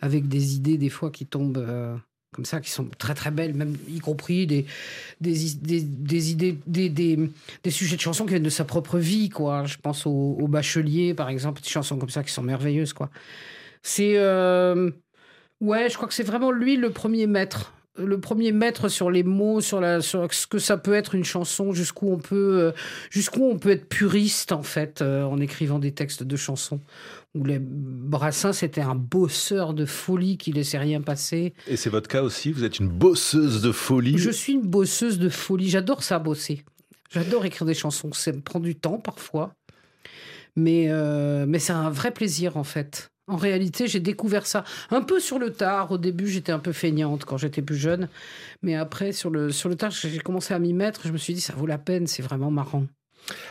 avec 0.00 0.26
des 0.28 0.54
idées 0.54 0.78
des 0.78 0.90
fois 0.90 1.10
qui 1.10 1.26
tombent. 1.26 1.58
Euh, 1.58 1.96
comme 2.32 2.44
ça, 2.44 2.60
qui 2.60 2.70
sont 2.70 2.88
très 2.96 3.14
très 3.14 3.32
belles, 3.32 3.54
même 3.54 3.76
y 3.88 3.98
compris 3.98 4.46
des, 4.46 4.64
des, 5.20 5.32
des, 5.56 6.30
idées, 6.30 6.56
des, 6.64 6.88
des, 6.88 7.70
sujets 7.70 7.96
de 7.96 8.00
chansons 8.00 8.22
qui 8.22 8.30
viennent 8.30 8.44
de 8.44 8.48
sa 8.48 8.64
propre 8.64 8.98
vie, 8.98 9.30
quoi. 9.30 9.64
Je 9.64 9.76
pense 9.78 10.06
au, 10.06 10.46
Bachelier, 10.46 11.12
par 11.12 11.28
exemple, 11.28 11.60
des 11.60 11.68
chansons 11.68 11.98
comme 11.98 12.08
ça 12.08 12.22
qui 12.22 12.32
sont 12.32 12.42
merveilleuses, 12.42 12.92
quoi. 12.92 13.10
C'est. 13.82 14.14
Ouais, 15.60 15.88
je 15.90 15.96
crois 15.96 16.08
que 16.08 16.14
c'est 16.14 16.22
vraiment 16.22 16.50
lui 16.50 16.76
le 16.76 16.90
premier 16.90 17.26
maître 17.26 17.72
le 17.96 18.20
premier 18.20 18.52
maître 18.52 18.88
sur 18.88 19.10
les 19.10 19.22
mots, 19.22 19.60
sur, 19.60 19.80
la, 19.80 20.00
sur 20.00 20.32
ce 20.32 20.46
que 20.46 20.58
ça 20.58 20.76
peut 20.76 20.94
être 20.94 21.14
une 21.14 21.24
chanson, 21.24 21.72
jusqu'où 21.72 22.10
on 22.10 22.18
peut, 22.18 22.58
euh, 22.58 22.72
jusqu'où 23.10 23.44
on 23.44 23.58
peut 23.58 23.70
être 23.70 23.88
puriste 23.88 24.52
en 24.52 24.62
fait 24.62 25.02
euh, 25.02 25.24
en 25.24 25.40
écrivant 25.40 25.78
des 25.78 25.92
textes 25.92 26.22
de 26.22 26.36
chansons. 26.36 26.80
Où 27.34 27.44
les 27.44 27.58
Brassens 27.60 28.54
c'était 28.54 28.80
un 28.80 28.94
bosseur 28.94 29.74
de 29.74 29.84
folie 29.84 30.36
qui 30.36 30.52
laissait 30.52 30.78
rien 30.78 31.00
passer. 31.00 31.54
Et 31.66 31.76
c'est 31.76 31.90
votre 31.90 32.08
cas 32.08 32.22
aussi 32.22 32.52
Vous 32.52 32.64
êtes 32.64 32.78
une 32.78 32.88
bosseuse 32.88 33.62
de 33.62 33.72
folie 33.72 34.18
Je 34.18 34.30
suis 34.30 34.54
une 34.54 34.66
bosseuse 34.66 35.18
de 35.18 35.28
folie. 35.28 35.68
J'adore 35.68 36.02
ça 36.02 36.18
bosser. 36.18 36.64
J'adore 37.10 37.44
écrire 37.44 37.66
des 37.66 37.74
chansons. 37.74 38.12
Ça 38.12 38.32
me 38.32 38.40
prend 38.40 38.60
du 38.60 38.76
temps 38.76 38.98
parfois, 38.98 39.54
mais 40.56 40.86
euh, 40.88 41.44
mais 41.46 41.58
c'est 41.58 41.72
un 41.72 41.90
vrai 41.90 42.12
plaisir 42.12 42.56
en 42.56 42.64
fait. 42.64 43.10
En 43.30 43.36
réalité, 43.36 43.86
j'ai 43.86 44.00
découvert 44.00 44.44
ça 44.46 44.64
un 44.90 45.02
peu 45.02 45.20
sur 45.20 45.38
le 45.38 45.52
tard. 45.52 45.92
Au 45.92 45.98
début, 45.98 46.26
j'étais 46.28 46.52
un 46.52 46.58
peu 46.58 46.72
feignante 46.72 47.24
quand 47.24 47.36
j'étais 47.36 47.62
plus 47.62 47.76
jeune. 47.76 48.08
Mais 48.62 48.74
après, 48.74 49.12
sur 49.12 49.30
le, 49.30 49.50
sur 49.52 49.68
le 49.68 49.76
tard, 49.76 49.90
j'ai 49.92 50.18
commencé 50.18 50.52
à 50.52 50.58
m'y 50.58 50.72
mettre. 50.72 51.02
Je 51.06 51.12
me 51.12 51.18
suis 51.18 51.32
dit, 51.34 51.40
ça 51.40 51.54
vaut 51.54 51.66
la 51.66 51.78
peine, 51.78 52.06
c'est 52.06 52.22
vraiment 52.22 52.50
marrant. 52.50 52.84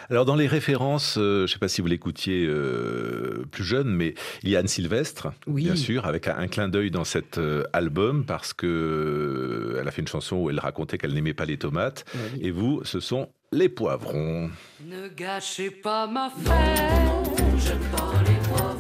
Alors 0.10 0.26
dans 0.26 0.36
les 0.36 0.48
références, 0.48 1.18
euh, 1.18 1.38
je 1.38 1.42
ne 1.44 1.48
sais 1.48 1.60
pas 1.60 1.70
si 1.70 1.80
vous 1.80 1.88
l'écoutiez 1.88 2.46
euh, 2.46 3.46
plus 3.52 3.64
jeune, 3.64 3.88
mais 3.88 4.16
il 4.44 4.50
y 4.50 4.56
a 4.58 4.60
Anne 4.60 4.68
Sylvestre, 4.68 5.30
Oui. 5.48 5.64
bien 5.64 5.76
sûr, 5.78 6.06
avec 6.06 6.28
un, 6.28 6.38
un 6.38 6.48
clin 6.48 6.68
d'œil 6.68 6.92
dans 6.92 7.06
cet 7.06 7.38
euh, 7.38 7.64
album 7.72 8.26
parce 8.26 8.52
que 8.54 8.66
euh, 8.68 9.78
elle 9.80 9.88
a 9.88 9.92
fait 9.92 10.02
une 10.02 10.08
chanson 10.10 10.36
où 10.38 10.50
elle 10.50 10.60
racontait 10.60 10.98
qu'elle 10.98 11.14
n'aimait 11.14 11.36
pas 11.36 11.46
les 11.46 11.58
tomates. 11.58 12.04
Et 12.42 12.52
vous, 12.52 12.82
ce 12.84 13.00
sont 13.00 13.30
les 13.54 13.70
poivrons. 13.70 14.50
Ne 14.86 15.08
gâchez 15.08 15.70
pas 15.70 16.08
ma 16.08 16.30
fête, 16.30 17.44
j'aime 17.58 17.80
pas 17.96 18.12
les 18.28 18.50
poivrons. 18.50 18.79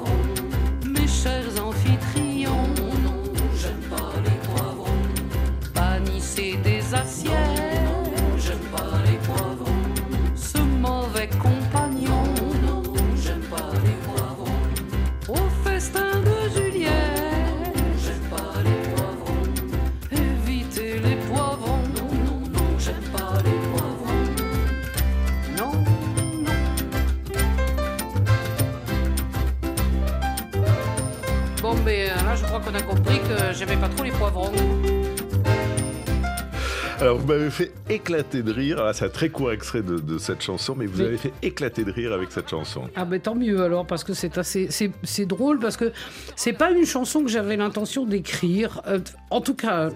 Des 6.69 6.93
assiettes, 6.93 7.33
j'aime 8.37 8.65
pas 8.75 8.93
les 9.05 9.17
poivrons. 9.27 9.83
Ce 10.35 10.59
mauvais 10.85 11.29
compagnon, 11.45 12.23
non, 12.65 12.83
j'aime 13.21 13.45
pas 13.49 13.71
les 13.85 13.97
poivrons. 14.05 14.61
Au 15.27 15.43
festin 15.63 16.11
de 16.27 16.37
Juliette, 16.55 17.77
j'aime 18.03 18.25
pas 18.29 18.53
les 18.67 18.79
poivrons. 18.89 19.43
Évitez 20.11 20.99
les 20.99 21.17
poivrons, 21.27 21.83
non, 21.97 22.11
non, 22.27 22.39
non, 22.55 22.69
j'aime 22.77 23.07
pas 23.17 23.33
les 23.47 23.59
poivrons. 23.71 24.21
Non, 25.57 25.73
non. 26.45 26.57
Bon, 31.61 31.75
mais 31.85 32.09
euh, 32.09 32.23
là, 32.25 32.35
je 32.35 32.43
crois 32.45 32.59
qu'on 32.59 32.75
a 32.75 32.81
compris 32.81 33.19
que 33.19 33.53
j'aimais 33.53 33.77
pas 33.77 33.89
trop 33.89 34.03
les 34.03 34.11
poivrons. 34.11 34.51
Alors 37.01 37.17
vous 37.17 37.27
m'avez 37.27 37.49
fait 37.49 37.71
éclater 37.89 38.43
de 38.43 38.51
rire. 38.51 38.77
Ah, 38.81 38.91
C'est 38.91 39.05
un 39.05 39.09
très 39.09 39.29
court 39.29 39.53
extrait 39.53 39.81
de, 39.81 39.99
de 39.99 40.17
cette 40.17 40.41
chanson, 40.41 40.75
mais 40.77 40.85
vous 40.85 40.99
Oui. 40.99 41.05
avez 41.07 41.15
fait 41.17 41.31
éclater 41.41 41.85
de 41.85 41.91
rire 41.93 42.11
avec 42.11 42.29
cette 42.29 42.49
chanson. 42.49 42.89
Ah 42.93 43.05
ben 43.05 43.21
tant 43.21 43.35
mieux 43.35 43.61
alors 43.63 43.87
parce 43.87 44.03
que 44.03 44.13
c'est 44.13 44.37
assez 44.37 44.67
c'est 44.69 44.91
c'est 45.03 45.25
drôle 45.25 45.59
parce 45.59 45.77
que 45.77 45.93
c'est 46.35 46.51
pas 46.51 46.71
une 46.71 46.85
chanson 46.85 47.23
que 47.23 47.29
j'avais 47.29 47.55
l'intention 47.55 48.05
d'écrire 48.05 48.81
Euh, 48.87 48.99
en 49.29 49.39
tout 49.39 49.53
cas 49.55 49.91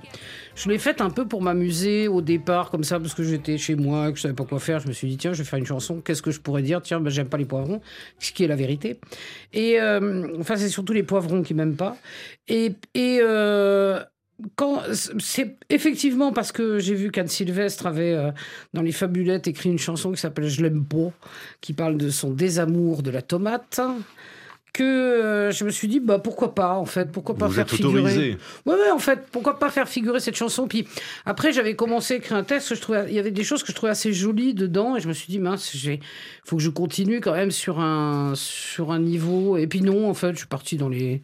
je 0.55 0.69
l'ai 0.69 0.77
faite 0.77 1.01
un 1.01 1.10
peu 1.10 1.27
pour 1.27 1.41
m'amuser 1.41 2.07
au 2.07 2.22
départ 2.22 2.69
comme 2.69 2.83
ça 2.86 3.00
parce 3.01 3.13
que 3.15 3.24
j'étais 3.24 3.57
chez 3.57 3.75
moi 3.75 4.10
que 4.12 4.17
je 4.17 4.22
savais 4.22 4.33
pas 4.36 4.45
quoi 4.45 4.60
faire 4.60 4.79
je 4.79 4.88
me 4.88 4.93
suis 4.93 5.07
dit 5.10 5.17
tiens 5.17 5.33
je 5.33 5.39
vais 5.43 5.50
faire 5.50 5.60
une 5.60 5.65
chanson 5.65 6.00
qu'est-ce 6.00 6.22
que 6.22 6.31
je 6.31 6.39
pourrais 6.39 6.62
dire? 6.62 6.81
Tiens 6.81 7.01
ben 7.01 7.10
j'aime 7.10 7.27
pas 7.27 7.38
les 7.38 7.45
poivrons 7.45 7.81
ce 8.19 8.31
qui 8.31 8.45
est 8.45 8.48
la 8.48 8.55
vérité 8.55 9.00
et 9.51 9.81
euh, 9.81 10.27
enfin 10.39 10.55
c'est 10.55 10.69
surtout 10.69 10.93
les 10.93 11.03
poivrons 11.03 11.41
qui 11.43 11.53
m'aiment 11.53 11.75
pas 11.75 11.98
et 12.48 12.72
et 12.93 13.19
euh, 13.22 14.00
c'est 15.19 15.57
effectivement 15.69 16.33
parce 16.33 16.51
que 16.51 16.79
j'ai 16.79 16.95
vu 16.95 17.11
qu'Anne 17.11 17.27
Sylvestre 17.27 17.85
avait 17.85 18.13
euh, 18.13 18.31
dans 18.73 18.81
les 18.81 18.91
fabulettes 18.91 19.47
écrit 19.47 19.69
une 19.69 19.79
chanson 19.79 20.11
qui 20.11 20.19
s'appelle 20.19 20.47
Je 20.47 20.61
l'aime 20.61 20.85
pas, 20.85 21.11
qui 21.61 21.73
parle 21.73 21.97
de 21.97 22.09
son 22.09 22.31
désamour 22.31 23.03
de 23.03 23.11
la 23.11 23.21
tomate, 23.21 23.79
que 24.73 24.83
euh, 24.83 25.51
je 25.51 25.63
me 25.63 25.69
suis 25.69 25.87
dit 25.87 25.99
bah 25.99 26.17
pourquoi 26.17 26.55
pas 26.55 26.73
en 26.73 26.85
fait, 26.85 27.11
pourquoi 27.11 27.35
pas 27.35 27.45
vous 27.45 27.53
faire 27.53 27.63
êtes 27.63 27.69
figurer. 27.69 28.37
Ouais, 28.65 28.73
ouais, 28.73 28.91
en 28.91 28.97
fait, 28.97 29.27
pourquoi 29.31 29.59
pas 29.59 29.69
faire 29.69 29.87
figurer 29.87 30.19
cette 30.19 30.35
chanson 30.35 30.67
Puis 30.67 30.87
après, 31.25 31.53
j'avais 31.53 31.75
commencé 31.75 32.15
à 32.15 32.17
écrire 32.17 32.37
un 32.37 32.43
texte 32.43 32.69
que 32.69 32.75
je 32.75 32.81
trouvais, 32.81 33.05
il 33.07 33.13
y 33.13 33.19
avait 33.19 33.31
des 33.31 33.43
choses 33.43 33.61
que 33.61 33.69
je 33.69 33.75
trouvais 33.75 33.91
assez 33.91 34.13
jolies 34.13 34.55
dedans, 34.55 34.97
et 34.97 34.99
je 34.99 35.07
me 35.07 35.13
suis 35.13 35.27
dit 35.27 35.37
mince, 35.37 35.71
j'ai, 35.75 35.99
faut 36.43 36.57
que 36.57 36.63
je 36.63 36.71
continue 36.71 37.21
quand 37.21 37.33
même 37.33 37.51
sur 37.51 37.79
un 37.79 38.33
sur 38.35 38.91
un 38.91 38.99
niveau. 38.99 39.57
Et 39.57 39.67
puis 39.67 39.81
non, 39.81 40.09
en 40.09 40.15
fait, 40.15 40.31
je 40.33 40.39
suis 40.39 40.47
parti 40.47 40.75
dans 40.75 40.89
les, 40.89 41.21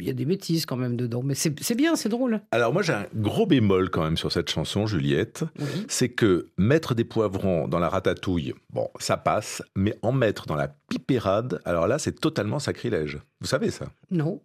il 0.00 0.06
y 0.06 0.10
a 0.10 0.14
des 0.14 0.24
bêtises 0.24 0.66
quand 0.66 0.76
même 0.76 0.96
dedans, 0.96 1.22
mais 1.22 1.34
c'est 1.34 1.74
bien, 1.74 1.96
c'est 1.96 2.08
drôle. 2.08 2.40
Alors 2.50 2.72
moi 2.72 2.82
j'ai 2.82 2.92
un 2.92 3.06
gros 3.14 3.46
bémol 3.46 3.90
quand 3.90 4.02
même 4.02 4.16
sur 4.16 4.30
cette 4.32 4.50
chanson, 4.50 4.86
Juliette. 4.86 5.44
Oui. 5.58 5.66
C'est 5.88 6.08
que 6.08 6.48
mettre 6.56 6.94
des 6.94 7.04
poivrons 7.04 7.68
dans 7.68 7.78
la 7.78 7.88
ratatouille, 7.88 8.54
bon, 8.70 8.88
ça 8.98 9.16
passe, 9.16 9.62
mais 9.76 9.98
en 10.02 10.12
mettre 10.12 10.46
dans 10.46 10.56
la 10.56 10.68
pipérade, 10.68 11.60
alors 11.64 11.86
là 11.86 11.98
c'est 11.98 12.18
totalement 12.20 12.58
sacrilège. 12.58 13.18
Vous 13.40 13.46
savez 13.46 13.70
ça? 13.70 13.86
Non, 14.10 14.40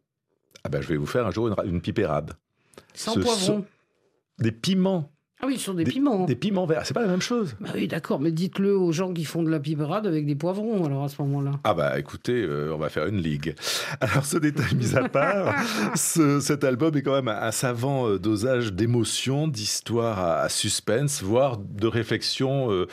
Ah 0.64 0.70
ben 0.70 0.82
je 0.82 0.88
vais 0.88 0.98
vous 0.98 1.06
faire 1.06 1.26
un 1.28 1.32
jour 1.32 1.48
une, 1.48 1.54
ra- 1.54 1.66
une 1.66 1.82
pipérade. 1.82 2.34
sans 2.94 3.14
Ce 3.14 3.20
poivron. 3.20 3.40
sont 3.46 3.66
Des 4.40 4.52
piments. 4.52 5.10
Ah 5.44 5.46
oui, 5.46 5.58
sur 5.60 5.74
des, 5.74 5.84
piments. 5.84 6.24
Des 6.26 6.38
piments 6.38 6.66
verts, 6.66 6.86
c'est 6.86 6.94
pas 6.94 7.02
la 7.02 7.08
même 7.10 7.22
chose. 7.22 7.54
Bah 7.60 7.72
oui, 7.76 7.90
d'accord, 7.90 8.22
mais 8.22 8.32
dites-le 8.32 8.78
aux 8.78 8.94
gens 8.94 9.12
qui 9.12 9.26
font 9.26 9.44
de 9.44 9.50
la 9.50 9.60
piperade 9.60 10.08
avec 10.08 10.26
des 10.26 10.36
poivrons, 10.36 10.86
alors 10.86 11.04
à 11.04 11.10
ce 11.10 11.22
moment-là. 11.22 11.52
Ah 11.66 11.74
bah 11.74 12.00
écoutez, 12.00 12.44
euh, 12.44 12.72
on 12.74 12.78
va 12.78 12.88
faire 12.88 13.08
une 13.08 13.18
ligue. 13.22 13.54
Alors 14.00 14.24
ce 14.24 14.38
détail 14.38 14.74
mis 14.76 14.96
à 14.96 15.10
part, 15.10 15.54
ce- 15.96 16.40
cet 16.40 16.64
album 16.64 16.96
est 16.96 17.02
quand 17.02 17.12
même 17.14 17.28
un, 17.28 17.42
un 17.42 17.52
savant 17.52 18.08
euh, 18.08 18.20
dosage 18.20 18.72
d'émotions, 18.72 19.50
d'histoires 19.50 20.20
à, 20.20 20.40
à 20.44 20.48
suspense, 20.50 21.22
voire 21.22 21.58
de 21.58 21.88
réflexions 21.88 22.72
euh, 22.72 22.88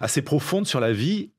assez 0.00 0.20
profondes 0.20 0.66
sur 0.66 0.80
la 0.80 0.92
vie 0.92 1.30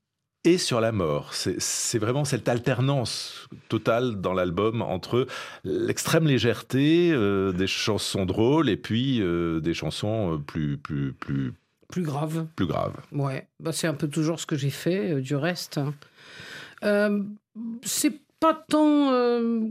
et 0.46 0.58
sur 0.58 0.80
la 0.80 0.92
mort. 0.92 1.34
C'est- 1.34 1.98
vraiment 1.98 2.24
cette 2.24 2.48
alternance 2.48 3.48
totale 3.68 4.20
dans 4.20 4.32
l'album 4.32 4.80
entre 4.82 5.26
l'extrême 5.64 6.26
légèreté 6.26 7.10
euh, 7.12 7.52
des 7.52 7.66
chansons 7.66 8.26
drôles 8.26 8.68
et 8.68 8.76
puis 8.76 9.20
euh, 9.20 9.60
des 9.60 9.74
chansons 9.74 10.34
euh, 10.34 10.38
plus, 10.38 10.76
plus, 10.78 11.12
plus, 11.12 11.52
Plus 11.88 12.02
grave. 12.02 12.46
plus 12.56 12.66
graves. 12.66 12.94
Ouais, 13.12 13.46
bah, 13.60 13.72
c'est 13.72 13.86
un 13.86 13.94
peu 13.94 14.08
toujours 14.08 14.40
ce 14.40 14.46
que 14.46 14.56
j'ai 14.56 14.70
fait, 14.70 15.12
euh, 15.14 15.20
du 15.20 15.36
reste. 15.36 15.80
C'est 17.82 18.12
pas 18.40 18.54
tant. 18.54 19.12
euh, 19.12 19.68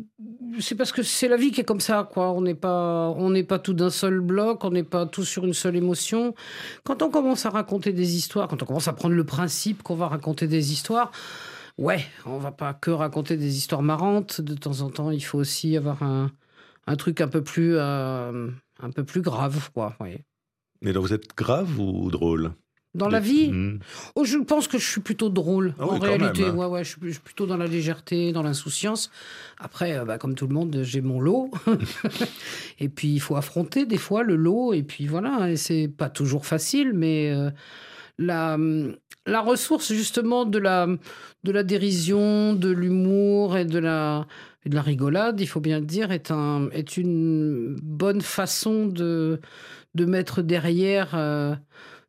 c'est 0.60 0.76
parce 0.76 0.92
que 0.92 1.04
c'est 1.04 1.28
la 1.28 1.38
vie 1.38 1.52
qui 1.52 1.62
est 1.62 1.66
comme 1.66 1.80
ça, 1.80 2.08
quoi. 2.12 2.32
On 2.32 2.42
n'est 2.42 2.56
pas, 2.56 3.60
tout 3.64 3.74
d'un 3.74 3.90
seul 3.90 4.20
bloc, 4.20 4.64
on 4.64 4.72
n'est 4.72 4.84
pas 4.84 5.06
tous 5.06 5.26
sur 5.26 5.46
une 5.46 5.54
seule 5.54 5.76
émotion. 5.76 6.34
Quand 6.84 7.02
on 7.02 7.10
commence 7.10 7.46
à 7.46 7.50
raconter 7.50 7.94
des 7.94 8.16
histoires, 8.16 8.48
quand 8.48 8.62
on 8.64 8.66
commence 8.66 8.88
à 8.88 8.94
prendre 8.94 9.16
le 9.16 9.24
principe 9.24 9.84
qu'on 9.84 9.96
va 9.96 10.08
raconter 10.08 10.48
des 10.48 10.72
histoires, 10.72 11.12
ouais, 11.78 12.06
on 12.26 12.38
va 12.38 12.52
pas 12.52 12.74
que 12.74 12.92
raconter 12.92 13.38
des 13.38 13.58
histoires 13.58 13.84
marrantes. 13.84 14.42
De 14.42 14.56
temps 14.56 14.82
en 14.82 14.90
temps, 14.90 15.12
il 15.12 15.24
faut 15.24 15.40
aussi 15.40 15.78
avoir 15.78 16.04
un, 16.04 16.32
truc 16.98 17.22
un 17.22 17.28
peu 17.28 17.44
plus, 17.44 17.76
euh, 17.76 18.50
un 18.80 18.92
peu 18.92 19.04
plus 19.04 19.22
grave, 19.22 19.70
quoi. 19.74 19.96
ouais. 20.00 20.26
Mais 20.82 20.94
donc 20.94 21.04
vous 21.04 21.14
êtes 21.14 21.36
grave 21.36 21.80
ou 21.80 22.12
drôle? 22.12 22.54
Dans 22.96 23.10
la 23.10 23.20
vie, 23.20 23.50
Hmm. 23.52 23.80
Oh, 24.16 24.24
je 24.24 24.38
pense 24.38 24.68
que 24.68 24.78
je 24.78 24.86
suis 24.90 25.02
plutôt 25.02 25.30
drôle 25.30 25.76
Ah 25.80 25.86
en 25.88 26.00
oui, 26.00 26.08
réalité. 26.08 26.44
même, 26.44 26.52
hein. 26.52 26.56
Ouais, 26.58 26.66
ouais, 26.66 26.84
je 26.84 26.90
suis, 26.92 27.20
plutôt 27.24 27.46
dans 27.46 27.58
la 27.58 27.68
légèreté, 27.68 28.32
dans 28.32 28.42
l'insouciance. 28.44 29.12
Après, 29.60 29.98
euh, 29.98 30.06
bah, 30.06 30.18
comme 30.18 30.34
tout 30.36 30.48
le 30.48 30.54
monde, 30.54 30.80
j'ai 30.84 31.02
mon 31.02 31.20
lot. 31.20 31.52
et 32.80 32.90
puis, 32.90 33.10
il 33.14 33.20
faut 33.20 33.36
affronter 33.36 33.86
des 33.86 33.98
fois 33.98 34.24
le 34.24 34.36
lot. 34.36 34.74
Et 34.74 34.84
puis 34.84 35.08
voilà, 35.08 35.50
et 35.52 35.58
c'est 35.58 35.88
pas 35.88 36.10
toujours 36.10 36.46
facile, 36.46 36.94
mais 36.94 37.32
euh, 37.34 37.50
la, 38.18 38.58
la 39.26 39.42
ressource 39.42 39.92
justement 39.94 40.46
de 40.46 40.58
la, 40.58 40.88
de 41.44 41.52
la 41.52 41.64
dérision, 41.64 42.54
de 42.54 42.70
l'humour 42.70 43.58
et 43.58 43.66
de 43.66 43.80
la, 43.80 44.26
et 44.66 44.70
de 44.70 44.76
la 44.76 44.82
rigolade, 44.82 45.42
il 45.42 45.48
faut 45.48 45.60
bien 45.60 45.80
le 45.80 45.86
dire, 45.86 46.12
est, 46.12 46.32
un, 46.32 46.70
est 46.72 46.98
une 46.98 47.76
bonne 47.84 48.22
façon 48.22 48.86
de, 48.88 49.40
de 49.96 50.06
mettre 50.06 50.42
derrière. 50.42 51.12
euh, 51.14 51.56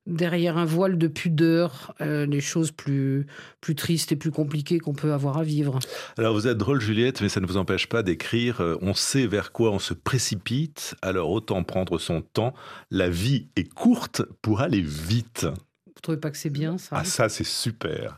derrière 0.06 0.56
un 0.56 0.64
voile 0.64 0.98
de 0.98 1.08
pudeur 1.08 1.94
euh, 2.00 2.26
les 2.26 2.40
choses 2.40 2.70
plus, 2.70 3.26
plus 3.60 3.74
tristes 3.74 4.12
et 4.12 4.16
plus 4.16 4.30
compliquées 4.30 4.78
qu'on 4.78 4.94
peut 4.94 5.12
avoir 5.12 5.38
à 5.38 5.42
vivre. 5.42 5.78
Alors 6.16 6.34
vous 6.34 6.46
êtes 6.46 6.58
drôle 6.58 6.80
Juliette, 6.80 7.20
mais 7.20 7.28
ça 7.28 7.40
ne 7.40 7.46
vous 7.46 7.56
empêche 7.56 7.88
pas 7.88 8.02
d'écrire 8.02 8.60
euh, 8.60 8.76
On 8.82 8.94
sait 8.94 9.26
vers 9.26 9.52
quoi 9.52 9.70
on 9.70 9.78
se 9.78 9.94
précipite, 9.94 10.94
alors 11.02 11.30
autant 11.30 11.62
prendre 11.62 11.98
son 11.98 12.20
temps. 12.20 12.54
La 12.90 13.08
vie 13.08 13.48
est 13.56 13.72
courte 13.72 14.22
pour 14.42 14.60
aller 14.60 14.80
vite. 14.80 15.46
Trouvez 16.06 16.18
pas 16.20 16.30
que 16.30 16.38
c'est 16.38 16.50
bien 16.50 16.78
ça 16.78 16.90
Ah 17.00 17.04
ça 17.04 17.28
c'est 17.28 17.42
super. 17.44 18.16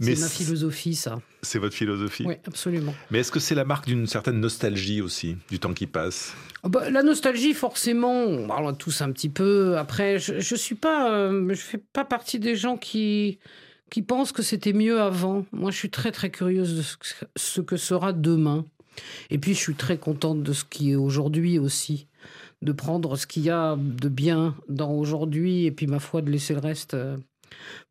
C'est 0.00 0.18
ma 0.18 0.28
philosophie 0.28 0.96
ça. 0.96 1.20
c'est 1.40 1.60
votre 1.60 1.76
philosophie. 1.76 2.24
Oui, 2.26 2.34
absolument. 2.48 2.92
Mais 3.12 3.20
est-ce 3.20 3.30
que 3.30 3.38
c'est 3.38 3.54
la 3.54 3.64
marque 3.64 3.86
d'une 3.86 4.08
certaine 4.08 4.40
nostalgie 4.40 5.00
aussi, 5.00 5.36
du 5.48 5.60
temps 5.60 5.72
qui 5.72 5.86
passe? 5.86 6.34
Ah 6.64 6.68
bah, 6.68 6.90
la 6.90 7.04
nostalgie, 7.04 7.54
forcément, 7.54 8.24
on 8.24 8.48
parle 8.48 8.76
tous 8.76 9.02
un 9.02 9.12
petit 9.12 9.28
peu. 9.28 9.78
Après, 9.78 10.18
je, 10.18 10.40
je 10.40 10.56
suis 10.56 10.74
pas, 10.74 11.12
euh, 11.12 11.48
je 11.50 11.60
fais 11.60 11.78
pas 11.92 12.04
partie 12.04 12.40
des 12.40 12.56
gens 12.56 12.76
qui 12.76 13.38
qui 13.90 14.02
pensent 14.02 14.32
que 14.32 14.42
c'était 14.42 14.72
mieux 14.72 15.00
avant. 15.00 15.46
Moi, 15.52 15.70
je 15.70 15.76
suis 15.76 15.90
très 15.90 16.10
très 16.10 16.30
curieuse 16.30 16.74
de 16.76 16.82
ce 16.82 16.96
que, 16.96 17.06
ce 17.36 17.60
que 17.60 17.76
sera 17.76 18.12
demain. 18.12 18.64
Et 19.30 19.38
puis, 19.38 19.54
je 19.54 19.58
suis 19.60 19.76
très 19.76 19.96
contente 19.96 20.42
de 20.42 20.52
ce 20.52 20.64
qui 20.64 20.90
est 20.90 20.96
aujourd'hui 20.96 21.60
aussi. 21.60 22.08
de 22.60 22.72
prendre 22.72 23.14
ce 23.16 23.24
qu'il 23.28 23.44
y 23.44 23.50
a 23.50 23.76
de 23.78 24.08
bien 24.08 24.56
dans 24.68 24.90
aujourd'hui 24.90 25.66
et 25.66 25.70
puis 25.70 25.86
ma 25.86 26.00
foi 26.00 26.22
de 26.22 26.28
laisser 26.32 26.54
le 26.54 26.58
reste 26.60 26.96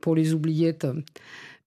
pour 0.02 0.16
les 0.16 0.34
oubliettes. 0.34 0.88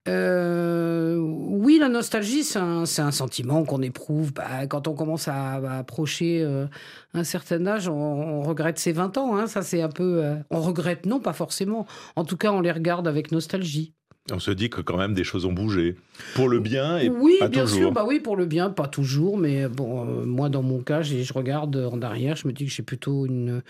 Euh, 0.09 1.17
oui, 1.19 1.79
la 1.79 1.89
nostalgie, 1.89 2.43
c'est 2.43 2.59
un, 2.59 2.87
sentiment 2.87 3.65
qu'on 3.65 3.83
éprouve 3.83 4.33
bah, 4.33 4.67
quand 4.67 4.89
on 4.89 4.95
commence 4.95 5.29
à, 5.29 5.55
approcher 5.79 6.43
euh, 6.43 6.67
un 7.15 7.25
certain 7.25 7.67
âge. 7.67 7.89
On, 7.89 8.43
regrette 8.43 8.79
ses 8.79 8.93
20 8.93 9.19
ans. 9.19 9.37
Hein, 9.37 9.47
ça, 9.47 9.63
c'est 9.63 9.83
un 9.83 9.89
peu. 9.89 10.25
Euh, 10.25 10.37
on 10.51 10.61
regrette, 10.61 11.07
non, 11.07 11.21
pas 11.21 11.35
forcément. 11.35 11.87
En 12.17 12.25
tout 12.25 12.37
cas, 12.37 12.51
on 12.53 12.61
les 12.61 12.73
regarde 12.73 13.07
avec 13.09 13.31
nostalgie. 13.31 13.95
On 14.33 14.39
se 14.39 14.51
dit 14.51 14.71
que 14.71 14.81
quand 14.81 14.97
même 14.97 15.15
des 15.15 15.25
choses 15.25 15.45
ont 15.45 15.53
bougé 15.53 15.97
pour 16.35 16.49
le 16.49 16.61
bien 16.61 16.99
et 16.99 17.09
oui, 17.09 17.37
pas 17.39 17.49
bien 17.49 17.63
toujours. 17.63 17.79
sûr, 17.79 17.93
bah 17.93 18.05
oui 18.07 18.21
pour 18.21 18.37
le 18.37 18.47
bien, 18.47 18.71
pas 18.71 18.89
toujours, 18.89 19.39
mais 19.39 19.69
bon, 19.69 20.07
euh, 20.07 20.25
moi 20.25 20.49
dans 20.49 20.63
mon 20.63 20.81
cas, 20.81 21.03
je 21.03 21.33
regarde 21.33 21.77
en 21.77 22.01
arrière, 22.03 22.37
je 22.37 22.47
me 22.47 22.53
dis 22.53 22.67
que 22.67 22.71
j'ai 22.71 22.83
plutôt 22.83 23.27
une, 23.27 23.63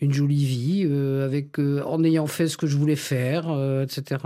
une 0.00 0.12
jolie 0.12 0.44
vie 0.44 0.86
euh, 0.88 1.24
avec 1.24 1.58
euh, 1.58 1.82
en 1.84 2.02
ayant 2.04 2.26
fait 2.26 2.48
ce 2.48 2.56
que 2.56 2.66
je 2.66 2.76
voulais 2.76 2.96
faire, 2.96 3.44
etc. 3.82 4.20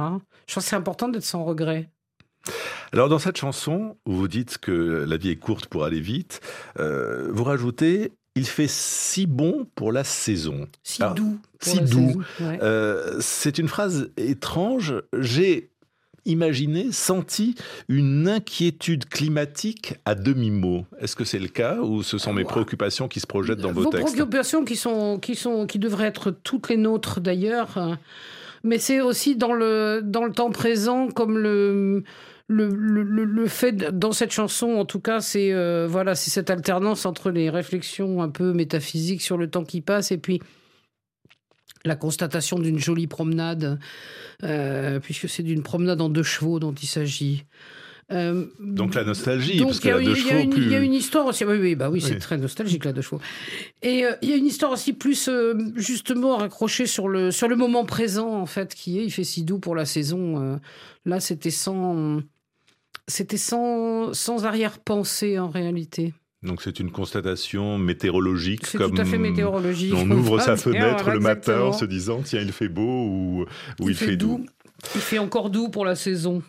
Je 0.47 0.54
pense 0.54 0.64
que 0.64 0.71
c'est 0.71 0.76
important 0.76 1.09
d'être 1.09 1.25
sans 1.25 1.45
regret. 1.45 1.88
Alors 2.92 3.09
dans 3.09 3.18
cette 3.18 3.37
chanson, 3.37 3.97
vous 4.07 4.28
dites 4.28 4.59
que 4.59 5.04
la 5.07 5.16
vie 5.16 5.30
est 5.30 5.37
courte 5.37 5.66
pour 5.66 5.85
aller 5.85 6.00
vite, 6.00 6.40
vous 6.78 7.45
rajoutez 7.45 8.12
il 8.35 8.47
fait 8.47 8.68
si 8.68 9.26
bon 9.26 9.66
pour 9.75 9.90
la 9.90 10.04
saison. 10.04 10.68
Si 10.85 11.02
doux. 11.16 11.40
Si 11.61 11.80
doux. 11.80 12.23
c'est 13.21 13.59
une 13.59 13.68
phrase 13.68 14.11
étrange. 14.16 14.95
J'ai 15.18 15.71
imaginé, 16.28 16.92
senti 16.92 17.54
une 17.88 18.28
inquiétude 18.28 19.08
climatique 19.08 19.94
à 20.04 20.14
demi-mot. 20.14 20.85
Est-ce 21.00 21.16
que 21.16 21.25
c'est 21.25 21.38
le 21.38 21.49
cas 21.49 21.78
ou 21.80 22.02
ce 22.02 22.18
sont 22.18 22.32
mes 22.32 22.44
préoccupations 22.44 23.08
qui 23.08 23.20
se 23.20 23.26
projettent 23.26 23.58
dans 23.58 23.73
vos, 23.73 23.82
vos 23.82 23.90
textes 23.90 24.14
préoccupations 24.14 24.64
qui, 24.64 24.76
sont, 24.76 25.18
qui, 25.18 25.35
sont, 25.35 25.66
qui 25.66 25.78
devraient 25.78 26.06
être 26.06 26.30
toutes 26.30 26.68
les 26.68 26.76
nôtres 26.76 27.20
d'ailleurs. 27.20 27.99
Mais 28.62 28.78
c'est 28.78 29.00
aussi 29.00 29.37
dans 29.37 29.52
le, 29.52 30.00
dans 30.04 30.25
le 30.25 30.32
temps 30.32 30.50
présent 30.50 31.08
comme 31.08 31.38
le... 31.38 32.04
Le, 32.50 32.68
le, 32.68 33.02
le, 33.02 33.47
fait 33.47 33.76
dans 33.76 34.12
cette 34.12 34.30
chanson, 34.30 34.68
en 34.76 34.87
tout 34.87 35.00
cas, 35.00 35.20
c'est 35.20 35.52
euh, 35.52 35.87
voilà, 35.87 36.14
c'est 36.14 36.30
cette 36.30 36.49
alternance 36.49 37.04
entre 37.04 37.30
les 37.30 37.50
réflexions 37.50 38.23
un 38.23 38.30
peu 38.30 38.54
métaphysiques 38.54 39.20
sur 39.20 39.37
le 39.37 39.50
temps 39.50 39.64
qui 39.64 39.82
passe 39.82 40.12
et 40.12 40.16
puis 40.16 40.40
la 41.85 41.97
constatation 41.97 42.58
d'une 42.58 42.78
jolie 42.78 43.06
promenade, 43.06 43.78
euh, 44.42 45.00
puisque 45.00 45.28
c'est 45.28 45.42
d'une 45.42 45.62
promenade 45.62 46.00
en 46.00 46.08
deux 46.08 46.23
chevaux 46.23 46.58
dont 46.58 46.73
il 46.75 46.87
s'agit. 46.87 47.44
Euh, 48.11 48.47
donc 48.58 48.94
la 48.94 49.04
nostalgie, 49.04 49.61
parce 49.61 49.80
que 49.80 49.88
la 49.88 50.02
deux 50.02 50.14
chevaux. 50.14 50.50
Il 50.56 50.70
y 50.70 50.75
a 50.75 50.78
une 50.78 50.94
histoire 50.94 51.26
aussi. 51.26 51.44
Oui, 51.44 51.58
oui, 51.58 51.75
bah 51.75 51.90
oui, 51.90 52.00
c'est 52.00 52.18
très 52.18 52.38
nostalgique 52.38 52.85
la 52.85 52.92
deux 52.92 53.02
chevaux. 53.02 53.20
Et 53.82 54.06
euh, 54.06 54.12
il 54.23 54.30
y 54.30 54.32
a 54.32 54.37
une 54.37 54.47
histoire 54.47 54.73
aussi 54.73 54.94
plus 54.94 55.28
justement 55.76 56.38
raccrochée 56.38 56.87
sur 56.87 57.08
le 57.08 57.30
sur 57.30 57.49
le 57.49 57.56
moment 57.56 57.85
présent 57.85 58.32
en 58.40 58.47
fait, 58.47 58.75
qui 58.75 58.99
est 58.99 59.04
il 59.04 59.11
fait 59.11 59.25
si 59.25 59.42
doux 59.42 59.58
pour 59.58 59.75
la 59.75 59.85
saison. 59.85 60.58
là, 61.04 61.20
c'était 61.20 61.50
sans 61.50 62.23
c'était 63.06 63.37
sans 63.37 64.14
sans 64.14 64.47
arrière-pensée 64.47 65.38
en 65.38 65.49
réalité. 65.49 66.14
Donc 66.42 66.62
c'est 66.62 66.78
une 66.78 66.90
constatation 66.90 67.78
météorologique. 67.78 68.66
C'est 68.66 68.78
tout 68.78 68.95
à 68.97 69.04
fait 69.04 69.18
météorologique. 69.18 69.95
On 69.97 70.09
ouvre 70.11 70.40
sa 70.40 70.57
fenêtre 70.57 71.11
le 71.11 71.21
matin 71.21 71.62
en 71.62 71.73
se 71.73 71.85
disant 71.85 72.23
tiens 72.23 72.40
il 72.40 72.52
fait 72.52 72.68
beau 72.68 72.83
ou, 72.83 73.47
il, 73.80 73.95
fait, 73.95 74.16
doux. 74.16 74.45
Il 74.95 75.00
fait 75.00 75.18
encore 75.18 75.50
doux 75.50 75.68
pour 75.68 75.85
la 75.85 75.97
saison. 75.97 76.42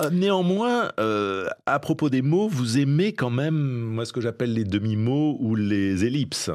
Euh, 0.00 0.08
néanmoins, 0.10 0.90
euh, 0.98 1.48
à 1.66 1.78
propos 1.78 2.08
des 2.08 2.22
mots, 2.22 2.48
vous 2.48 2.78
aimez 2.78 3.12
quand 3.12 3.28
même, 3.28 3.54
moi, 3.54 4.06
ce 4.06 4.12
que 4.14 4.22
j'appelle 4.22 4.54
les 4.54 4.64
demi-mots 4.64 5.36
ou 5.38 5.54
les 5.54 6.06
ellipses. 6.06 6.50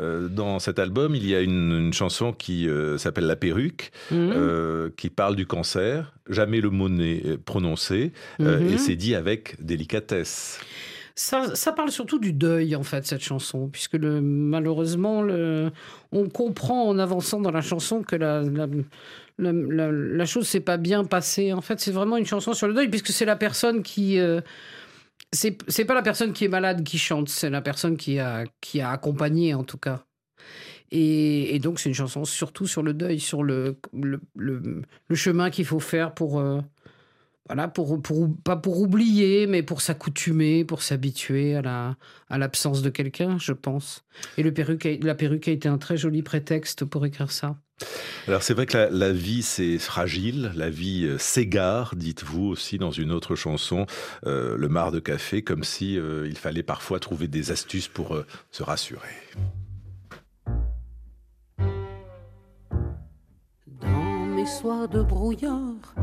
Euh, 0.00 0.28
dans 0.28 0.58
cet 0.58 0.78
album, 0.78 1.14
il 1.14 1.26
y 1.26 1.34
a 1.34 1.40
une, 1.40 1.92
chanson 1.92 2.32
qui 2.32 2.68
s'appelle 2.96 3.26
La 3.26 3.36
perruque, 3.36 3.90
mhm. 4.10 4.90
qui 4.96 5.10
parle 5.10 5.36
du 5.36 5.46
cancer. 5.46 6.12
Jamais 6.28 6.60
le 6.60 6.70
mot 6.70 6.88
n'est 6.88 7.38
prononcé, 7.44 8.12
mhm. 8.38 8.68
et 8.72 8.78
c'est 8.78 8.96
dit 8.96 9.14
avec 9.14 9.62
délicatesse. 9.62 10.60
Ça, 11.20 11.72
parle 11.72 11.90
surtout 11.90 12.20
du 12.20 12.32
deuil, 12.32 12.76
en 12.76 12.84
fait, 12.84 13.04
cette 13.04 13.22
chanson, 13.22 13.68
puisque 13.68 13.96
malheureusement, 13.96 15.24
on 16.12 16.28
comprend 16.28 16.84
en 16.84 16.96
avançant 16.96 17.40
dans 17.40 17.50
la 17.50 17.60
chanson 17.60 18.04
que 18.04 18.14
la, 18.14 18.44
la, 19.36 19.90
la, 19.90 20.26
chose 20.26 20.46
s'est 20.46 20.60
pas 20.60 20.76
bien 20.76 21.04
passée. 21.04 21.52
En 21.52 21.60
fait, 21.60 21.80
c'est 21.80 21.90
vraiment 21.90 22.18
une 22.18 22.24
chanson 22.26 22.52
sur 22.52 22.68
le 22.68 22.74
deuil, 22.74 22.88
puisque 22.88 23.08
c'est 23.08 23.24
la 23.24 23.34
personne 23.34 23.82
qui. 23.82 24.20
Euh, 24.20 24.40
c'est 25.32 25.84
pas 25.84 25.94
la 25.94 26.02
personne 26.02 26.32
qui 26.32 26.44
est 26.44 26.48
malade 26.48 26.84
qui 26.84 26.98
chante, 26.98 27.28
c'est 27.28 27.50
la 27.50 27.62
personne 27.62 27.96
qui 27.96 28.20
a, 28.20 28.44
qui 28.60 28.80
a 28.80 28.92
accompagné, 28.92 29.54
en 29.54 29.64
tout 29.64 29.76
cas. 29.76 30.04
Et, 30.92 31.58
donc, 31.58 31.80
c'est 31.80 31.88
une 31.88 31.96
chanson 31.96 32.24
surtout 32.24 32.68
sur 32.68 32.84
le 32.84 32.94
deuil, 32.94 33.18
sur 33.18 33.42
le, 33.42 33.76
chemin 35.14 35.50
qu'il 35.50 35.64
faut 35.64 35.80
faire 35.80 36.14
pour. 36.14 36.38
Euh, 36.38 36.60
voilà, 37.48 37.66
pour, 37.68 38.00
pour, 38.00 38.28
pas 38.44 38.56
pour 38.56 38.80
oublier, 38.80 39.46
mais 39.46 39.62
pour 39.62 39.80
s'accoutumer, 39.80 40.64
pour 40.64 40.82
s'habituer 40.82 41.56
à, 41.56 41.62
la, 41.62 41.96
à 42.28 42.38
l'absence 42.38 42.82
de 42.82 42.90
quelqu'un, 42.90 43.38
je 43.38 43.52
pense. 43.52 44.04
Et 44.36 44.42
le 44.42 44.52
perruque 44.52 44.88
la 45.02 45.14
perruque 45.14 45.48
a 45.48 45.52
été 45.52 45.68
un 45.68 45.78
très 45.78 45.96
joli 45.96 46.22
prétexte 46.22 46.84
pour 46.84 47.06
écrire 47.06 47.32
ça. 47.32 47.56
Alors 48.26 48.42
c'est 48.42 48.54
vrai 48.54 48.66
que 48.66 48.88
la, 48.90 49.12
vie 49.12 49.42
c'est 49.42 49.78
fragile, 49.78 50.52
la 50.56 50.68
vie 50.68 51.04
euh, 51.04 51.16
s'égare, 51.16 51.94
dites-vous 51.94 52.46
aussi 52.46 52.76
dans 52.76 52.90
une 52.90 53.12
autre 53.12 53.36
chanson, 53.36 53.86
euh, 54.26 54.56
le 54.56 54.68
mar 54.68 54.90
de 54.90 54.98
café, 54.98 55.42
comme 55.42 55.64
si 55.64 55.96
euh, 55.96 56.26
il 56.28 56.36
fallait 56.36 56.64
parfois 56.64 56.98
trouver 56.98 57.28
des 57.28 57.52
astuces 57.52 57.88
pour 57.88 58.20
se 58.50 58.62
rassurer. 58.62 59.08
Soirs 64.48 64.88
de 64.88 65.02
brouillard, 65.02 65.94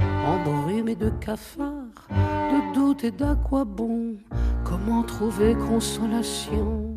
et 0.88 0.96
de 0.96 1.10
cafards, 1.10 2.08
de 2.10 2.74
doute 2.74 3.04
et 3.04 3.12
d'aquabon, 3.12 4.18
comment 4.64 5.04
trouver 5.04 5.56
consolation? 5.56 6.96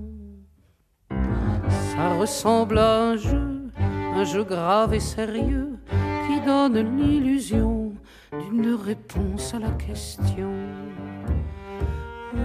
Ça 1.71 2.17
ressemble 2.19 2.79
à 2.79 3.11
un 3.11 3.17
jeu, 3.17 3.71
un 4.15 4.25
jeu 4.25 4.45
grave 4.45 4.93
et 4.95 5.01
sérieux, 5.01 5.79
qui 6.27 6.41
donne 6.47 6.79
l'illusion 6.97 7.93
d'une 8.33 8.75
réponse 8.75 9.55
à 9.55 9.59
la 9.59 9.71
question. 9.71 10.53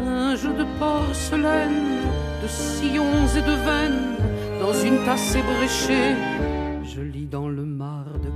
Un 0.06 0.36
jeu 0.36 0.54
de 0.54 0.66
porcelaine, 0.80 2.02
de 2.42 2.48
sillons 2.48 3.28
et 3.38 3.42
de 3.42 3.56
veines, 3.68 4.16
dans 4.62 4.74
une 4.74 5.04
tasse 5.04 5.36
ébréchée, 5.36 6.16
je 6.84 7.02
lis 7.02 7.26
dans 7.26 7.50
le 7.50 7.66
mar 7.66 8.06
de 8.24 8.30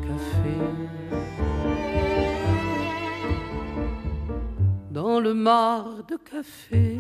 Dans 5.08 5.22
le 5.22 5.34
mar 5.34 5.86
de 6.10 6.18
café. 6.18 6.98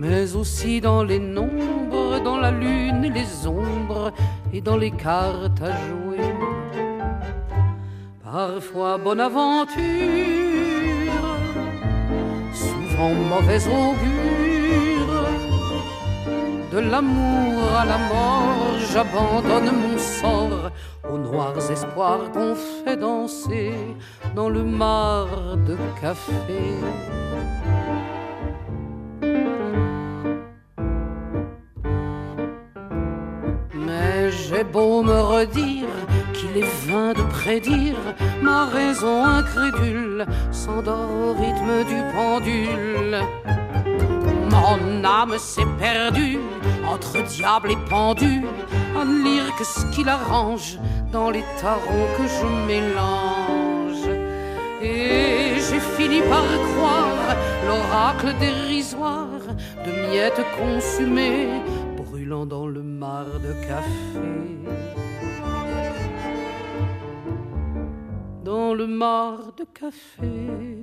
Mais 0.00 0.34
aussi 0.34 0.80
dans 0.80 1.04
les 1.04 1.20
nombres, 1.20 2.18
dans 2.24 2.38
la 2.38 2.50
lune 2.50 3.04
et 3.04 3.10
les 3.10 3.46
ombres, 3.46 4.12
et 4.52 4.60
dans 4.60 4.76
les 4.76 4.90
cartes 4.90 5.62
à 5.62 5.70
jouer. 5.86 6.26
Parfois 8.24 8.98
bonne 8.98 9.20
aventure, 9.20 9.78
souvent 12.52 13.14
mauvaise 13.14 13.68
augure 13.68 14.33
de 16.74 16.80
l'amour 16.80 17.62
à 17.82 17.84
la 17.84 17.98
mort, 17.98 18.74
j'abandonne 18.92 19.70
mon 19.82 19.96
sort 19.96 20.70
aux 21.08 21.18
noirs 21.18 21.70
espoirs 21.70 22.32
qu'on 22.32 22.56
fait 22.56 22.96
danser 22.96 23.72
dans 24.34 24.48
le 24.48 24.64
mar 24.64 25.26
de 25.68 25.76
café. 26.00 26.64
Mais 33.86 34.32
j'ai 34.32 34.64
beau 34.64 35.04
me 35.04 35.20
redire 35.34 35.94
qu'il 36.32 36.56
est 36.56 36.74
vain 36.88 37.12
de 37.12 37.22
prédire, 37.38 38.02
ma 38.42 38.64
raison 38.66 39.24
incrédule 39.24 40.26
s'endort 40.50 41.12
au 41.26 41.32
rythme 41.34 41.74
du 41.92 41.98
pendule. 42.14 43.18
Mon 44.50 45.04
âme 45.04 45.36
s'est 45.38 45.72
perdue 45.78 46.38
entre 46.88 47.22
diable 47.22 47.72
et 47.72 47.88
pendu, 47.88 48.42
à 48.98 49.04
ne 49.04 49.24
lire 49.24 49.54
que 49.56 49.64
ce 49.64 49.86
qui 49.92 50.04
l'arrange 50.04 50.78
dans 51.12 51.30
les 51.30 51.44
tarots 51.60 52.10
que 52.16 52.26
je 52.26 52.46
mélange. 52.66 54.08
Et 54.82 55.54
j'ai 55.56 55.80
fini 55.96 56.20
par 56.22 56.44
croire 56.70 57.36
l'oracle 57.66 58.34
dérisoire 58.38 59.40
de 59.84 60.08
miettes 60.10 60.44
consumées 60.58 61.48
brûlant 61.96 62.46
dans 62.46 62.66
le 62.66 62.82
mar 62.82 63.26
de 63.46 63.52
café. 63.66 64.30
Dans 68.44 68.74
le 68.74 68.86
mar 68.86 69.38
de 69.56 69.64
café 69.64 70.73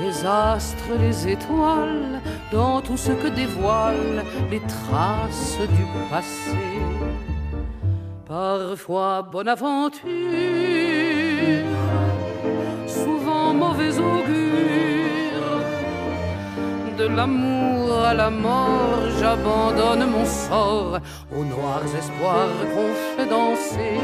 les 0.00 0.24
astres, 0.24 0.92
les 0.98 1.28
étoiles, 1.28 2.20
dans 2.52 2.80
tout 2.80 2.96
ce 2.96 3.12
que 3.12 3.28
dévoilent 3.28 4.24
les 4.50 4.60
traces 4.60 5.58
du 5.76 5.84
passé. 6.10 6.56
Parfois 8.26 9.22
bonne 9.22 9.48
aventure, 9.48 10.02
souvent 12.86 13.54
mauvais 13.54 13.98
augure. 13.98 14.58
De 16.98 17.06
l'amour 17.06 18.04
à 18.04 18.12
la 18.12 18.28
mort, 18.28 19.02
j'abandonne 19.18 20.10
mon 20.10 20.24
sort 20.24 20.98
aux 21.34 21.44
noirs 21.44 21.94
espoirs 21.96 22.58
qu'on 22.72 22.92
fait 23.16 23.28
danser 23.30 24.00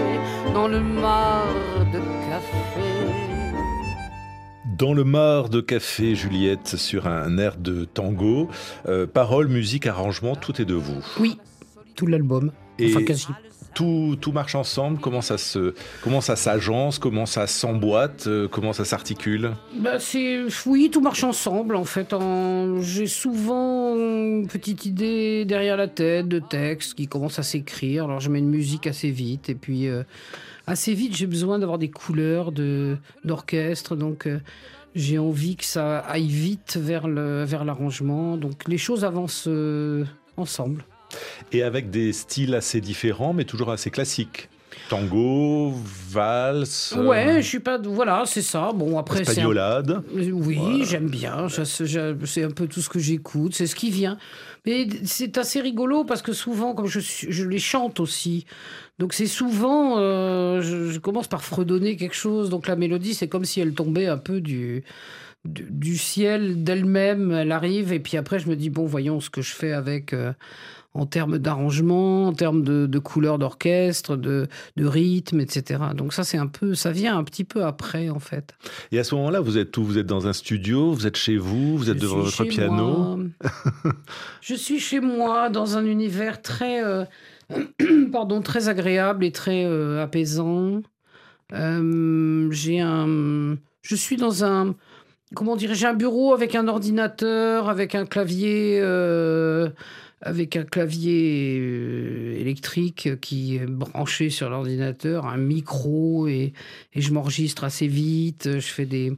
dans 0.54 0.68
le 0.68 0.80
mar 0.80 1.44
de 1.92 1.98
café. 2.28 3.43
Dans 4.79 4.93
le 4.93 5.05
mar 5.05 5.51
de 5.51 5.61
café, 5.61 6.17
Juliette, 6.17 6.77
sur 6.77 7.07
un 7.07 7.39
air 7.39 7.57
de 7.57 7.85
tango. 7.85 8.49
Euh, 8.87 9.07
paroles, 9.07 9.47
musique, 9.47 9.87
arrangement, 9.87 10.35
tout 10.35 10.61
est 10.61 10.65
de 10.65 10.75
vous. 10.75 11.01
Oui, 11.21 11.39
tout 11.95 12.07
l'album. 12.07 12.51
Et 12.81 12.91
enfin, 12.91 13.05
quasi. 13.05 13.29
Tout, 13.73 14.17
tout 14.21 14.31
marche 14.31 14.55
ensemble 14.55 15.01
Comment 15.01 15.21
ça 15.21 15.37
se, 15.37 15.75
comment 16.01 16.21
ça 16.21 16.37
s'agence? 16.37 16.99
Comment 16.99 17.27
ça 17.27 17.47
s'emboîte? 17.47 18.27
Euh, 18.27 18.49
Comment 18.49 18.73
ça 18.73 18.85
s'articule? 18.85 19.53
Bah, 19.79 19.99
c'est 19.99 20.41
oui, 20.67 20.91
tout 20.93 21.01
marche 21.01 21.25
ensemble 21.25 21.77
en 21.77 21.85
fait. 21.85 22.13
En... 22.13 22.81
J'ai 22.81 23.07
souvent 23.07 23.97
une 23.97 24.47
petite 24.49 24.87
idée 24.87 25.45
derrière 25.45 25.77
la 25.77 25.89
tête 25.89 26.29
de 26.29 26.39
texte 26.39 26.95
qui 26.95 27.09
commence 27.09 27.39
à 27.39 27.43
s'écrire. 27.43 28.05
Alors 28.05 28.21
je 28.21 28.31
mets 28.31 28.39
une 28.41 28.51
musique 28.51 28.87
assez 28.87 29.11
vite 29.11 29.49
et 29.49 29.57
puis 29.57 29.89
euh, 29.89 30.05
assez 30.66 30.94
vite 30.94 31.16
j'ai 31.16 31.27
besoin 31.27 31.59
d'avoir 31.59 31.79
des 31.79 31.90
couleurs 31.90 32.53
de 32.53 32.96
d'orchestre 33.24 33.96
donc. 33.96 34.27
Euh, 34.27 34.40
j'ai 34.94 35.18
envie 35.18 35.57
que 35.57 35.64
ça 35.64 35.98
aille 35.98 36.29
vite 36.29 36.77
vers 36.81 37.09
le 37.09 37.42
vers 37.42 37.64
l'arrangement. 37.64 38.37
Donc 38.37 38.68
les 38.68 38.79
choses 38.79 39.05
avancent 39.05 39.48
euh, 39.48 40.05
ensemble. 40.37 40.85
Et 41.53 41.62
avec 41.62 41.90
des 41.90 42.12
styles 42.12 42.55
assez 42.55 42.81
différents, 42.81 43.33
mais 43.33 43.44
toujours 43.44 43.70
assez 43.70 43.90
classiques. 43.90 44.48
Tango, 44.89 45.73
valse. 46.11 46.95
euh, 46.97 47.07
Ouais, 47.07 47.43
je 47.43 47.47
suis 47.49 47.61
pas. 47.61 47.79
Voilà, 47.79 48.25
c'est 48.27 48.43
ça. 48.43 48.73
Bon, 48.75 48.99
après, 48.99 49.25
c'est. 49.25 49.41
un-. 49.41 49.45
Oui, 50.15 50.31
Voilà. 50.59 50.85
j'aime 50.85 51.09
bien. 51.09 51.47
C'est 51.49 52.43
un 52.45 52.51
peu 52.51 52.67
tout 52.67 52.81
ce 52.81 52.89
que 52.89 52.99
j'écoute. 52.99 53.55
C'est 53.55 53.67
ce 53.67 53.75
qui 53.75 53.91
vient. 53.91 54.19
Mais 54.67 54.87
c'est 55.05 55.37
assez 55.39 55.61
rigolo 55.61 56.05
parce 56.05 56.23
que 56.23 56.33
souvent, 56.33 56.75
comme 56.75 56.87
je, 56.87 57.45
les 57.45 57.59
chante 57.59 58.01
aussi, 58.01 58.47
donc 58.99 59.13
c'est 59.13 59.27
souvent, 59.27 59.99
euh, 59.99 60.63
je, 60.63 60.91
je 60.91 60.99
commence 60.99 61.29
par 61.29 61.43
fredonner 61.45 61.97
quelque 61.97 62.15
chose. 62.15 62.49
Donc 62.51 62.67
la 62.67 62.77
mélodie, 62.77 63.15
c'est 63.15 63.29
comme 63.29 63.45
si 63.45 63.61
elle 63.61 63.75
tombait 63.75 64.07
un 64.07 64.17
peu 64.17 64.41
du, 64.41 64.83
du, 65.45 65.67
du 65.71 65.99
ciel 65.99 66.63
d'elle-même. 66.65 67.33
Elle 67.33 67.53
arrive 67.53 67.93
et 67.93 68.01
puis 68.01 68.17
après, 68.17 68.39
je 68.39 68.49
me 68.49 68.57
dis 68.57 68.71
bon, 68.71 68.87
voyons 68.87 69.21
ce 69.21 69.29
que 69.31 69.43
je 69.43 69.53
fais 69.53 69.73
avec. 69.73 70.13
euh, 70.15 70.33
en 70.94 71.07
termes 71.07 71.38
d'arrangement, 71.38 72.28
en 72.28 72.33
termes 72.33 72.62
de, 72.62 72.87
de 72.87 72.98
couleurs 72.98 73.38
d'orchestre, 73.38 74.16
de, 74.16 74.46
de 74.76 74.87
rythme, 74.87 75.40
etc. 75.40 75.83
Donc 75.94 76.12
ça, 76.12 76.22
c'est 76.22 76.38
un 76.38 76.46
peu, 76.46 76.74
ça 76.74 76.92
vient 76.92 77.18
un 77.18 77.24
petit 77.24 77.44
peu 77.44 77.64
après, 77.64 78.09
en 78.11 78.20
fait. 78.20 78.54
Et 78.92 78.98
à 78.98 79.04
ce 79.04 79.14
moment-là, 79.16 79.40
vous 79.40 79.59
êtes 79.59 79.76
où? 79.76 79.85
Vous 79.85 79.98
êtes 79.98 80.07
dans 80.07 80.26
un 80.26 80.33
studio? 80.33 80.92
Vous 80.92 81.07
êtes 81.07 81.16
chez 81.16 81.37
vous? 81.37 81.76
Vous 81.76 81.90
êtes 81.90 81.98
Je 81.98 82.02
devant 82.02 82.20
votre 82.20 82.44
piano? 82.44 83.18
Je 84.40 84.54
suis 84.54 84.78
chez 84.78 85.00
moi 85.00 85.50
dans 85.50 85.76
un 85.76 85.85
univers 85.85 86.40
très, 86.42 86.85
euh, 86.85 87.04
pardon, 88.12 88.40
très 88.40 88.68
agréable 88.68 89.24
et 89.24 89.33
très 89.33 89.64
euh, 89.64 90.02
apaisant. 90.02 90.83
Euh, 91.52 92.50
j'ai 92.50 92.80
un, 92.80 93.57
je 93.83 93.94
suis 93.94 94.16
dans 94.16 94.44
un, 94.44 94.74
comment 95.35 95.57
dirais 95.57 95.74
j'ai 95.74 95.87
un 95.87 95.94
bureau 95.94 96.33
avec 96.33 96.54
un 96.54 96.68
ordinateur, 96.68 97.68
avec 97.68 97.94
un 97.94 98.07
clavier, 98.07 98.78
euh, 98.80 99.68
avec 100.25 100.57
un 100.57 100.65
clavier 100.65 101.59
euh, 101.61 102.41
électrique 102.41 103.21
qui 103.21 103.57
est 103.57 103.67
branché 103.67 104.31
sur 104.31 104.49
l'ordinateur, 104.51 105.27
un 105.27 105.37
micro 105.37 106.27
et, 106.27 106.53
et 106.95 107.01
je 107.01 107.13
m'enregistre 107.13 107.65
assez 107.65 107.87
vite. 107.87 108.59
Je 108.59 108.67
fais 108.67 108.87
des 108.87 109.13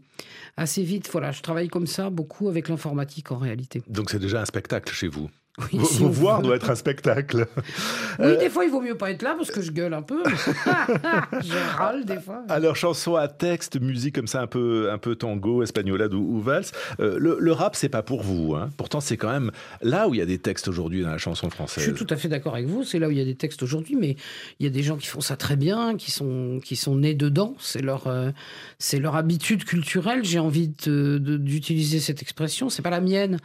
assez 0.57 0.83
vite. 0.83 1.09
Voilà, 1.13 1.33
je 1.33 1.43
travaille 1.43 1.69
comme 1.69 1.87
ça 1.87 2.11
beaucoup 2.11 2.49
avec 2.49 2.69
l'informatique 2.69 3.31
en 3.33 3.39
réalité. 3.39 3.83
Donc 3.89 4.11
c'est 4.11 4.19
déjà 4.19 4.41
un 4.43 4.45
spectacle 4.45 4.93
chez 4.93 5.09
vous. 5.09 5.31
Oui, 5.59 5.85
si 5.87 6.01
vous 6.03 6.13
voir 6.13 6.43
doit 6.43 6.57
être 6.57 6.69
un 6.71 6.75
spectacle. 6.75 7.47
Oui, 7.57 8.27
Euh, 8.27 8.39
des 8.39 8.51
fois, 8.51 8.65
il 8.65 8.71
vaut 8.71 8.81
mieux 8.83 8.95
pas 8.97 9.11
être 9.11 9.23
là 9.23 9.35
parce 9.37 9.51
que 9.51 9.63
je 9.63 9.71
gueule 9.73 9.95
un 9.95 10.03
peu. 10.03 10.23
je 10.27 11.77
râle 11.79 12.05
des 12.05 12.21
fois. 12.21 12.43
Alors, 12.49 12.77
chanson 12.77 13.15
à 13.17 13.29
texte, 13.29 13.81
musique 13.81 14.15
comme 14.15 14.27
ça, 14.27 14.41
un 14.43 14.47
peu, 14.47 14.91
un 14.91 14.99
peu 14.99 15.17
tango, 15.17 15.63
espagnolade 15.63 16.13
ou, 16.15 16.21
ou 16.37 16.41
valse. 16.41 16.73
Euh, 17.01 17.17
le, 17.19 17.37
le 17.41 17.53
rap, 17.53 17.75
c'est 17.77 17.89
pas 17.89 18.03
pour 18.03 18.23
vous. 18.23 18.55
hein. 18.55 18.71
Pourtant, 18.77 19.01
c'est 19.01 19.17
quand 19.17 19.31
même 19.31 19.51
là 19.83 20.09
où 20.09 20.15
il 20.15 20.19
y 20.19 20.23
a 20.23 20.27
des 20.27 20.39
textes 20.39 20.69
aujourd'hui 20.69 21.03
dans 21.03 21.11
la 21.11 21.19
chanson 21.19 21.49
Je 21.49 21.55
française. 21.55 21.85
suis 21.85 21.95
tout 21.95 22.07
à 22.11 22.17
fait 22.17 22.29
d'accord 22.29 22.55
avec 22.55 22.67
vous. 22.67 22.85
C'est 22.85 22.99
là 22.99 23.09
où 23.09 23.11
il 23.11 23.19
y 23.19 23.23
a 23.23 23.25
des 23.25 23.35
textes 23.37 23.63
aujourd'hui, 23.63 23.97
mais 23.97 24.17
il 24.61 24.65
y 24.65 24.67
a 24.67 24.71
des 24.73 24.83
gens 24.83 24.97
qui 24.97 25.07
font 25.07 25.21
ça 25.21 25.37
très 25.37 25.57
bien, 25.57 25.97
qui 25.97 26.11
sont, 26.11 26.61
qui 26.63 26.77
sont 26.77 26.97
nés 26.97 27.15
dedans. 27.15 27.55
C'est 27.59 27.83
leur, 27.83 28.07
euh, 28.09 28.31
c'est 28.79 28.99
leur 28.99 29.17
habitude 29.17 29.65
culturelle. 29.65 30.25
J'ai 30.25 30.39
envie 30.39 30.69
d'utiliser 30.69 31.99
cette 32.01 32.23
expression. 32.23 32.69
C'est 32.69 32.83
pas 32.83 32.91
la 32.91 33.01
mienne. 33.01 33.39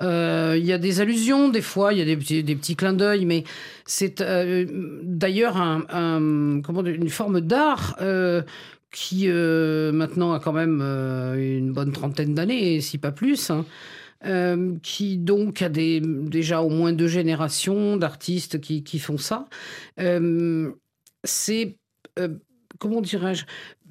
Euh, 0.00 0.54
Il 0.58 0.64
y 0.64 0.72
a 0.72 0.78
des 0.78 1.00
allusions, 1.00 1.48
des 1.56 1.62
fois, 1.62 1.94
il 1.94 1.98
y 1.98 2.02
a 2.02 2.04
des 2.04 2.16
petits, 2.16 2.44
des 2.44 2.56
clins 2.56 2.92
d'œil, 2.92 3.24
mais 3.24 3.44
c'est 3.86 4.20
euh, 4.20 4.66
d'ailleurs 5.02 5.56
une 5.56 7.08
forme 7.08 7.40
d'art. 7.40 7.96
euh, 8.00 8.42
qui 8.92 9.24
euh, 9.28 9.92
maintenant 9.92 10.32
a 10.32 10.40
quand 10.40 10.54
même 10.54 10.80
une 10.80 11.72
bonne 11.72 11.92
trentaine 11.92 12.34
d'années, 12.34 12.80
si 12.80 12.96
pas 12.98 13.12
plus, 13.12 13.50
hein. 13.50 13.64
Qui 14.82 15.18
donc 15.18 15.60
a 15.62 15.68
déjà 15.68 16.62
au 16.62 16.70
moins 16.70 16.92
deux 16.92 17.08
générations 17.08 17.96
d'artistes 17.98 18.60
qui, 18.60 18.98
font 18.98 19.18
ça. 19.18 19.46
C'est, 21.24 21.76
comment 22.78 23.00
dirais-je, 23.00 23.44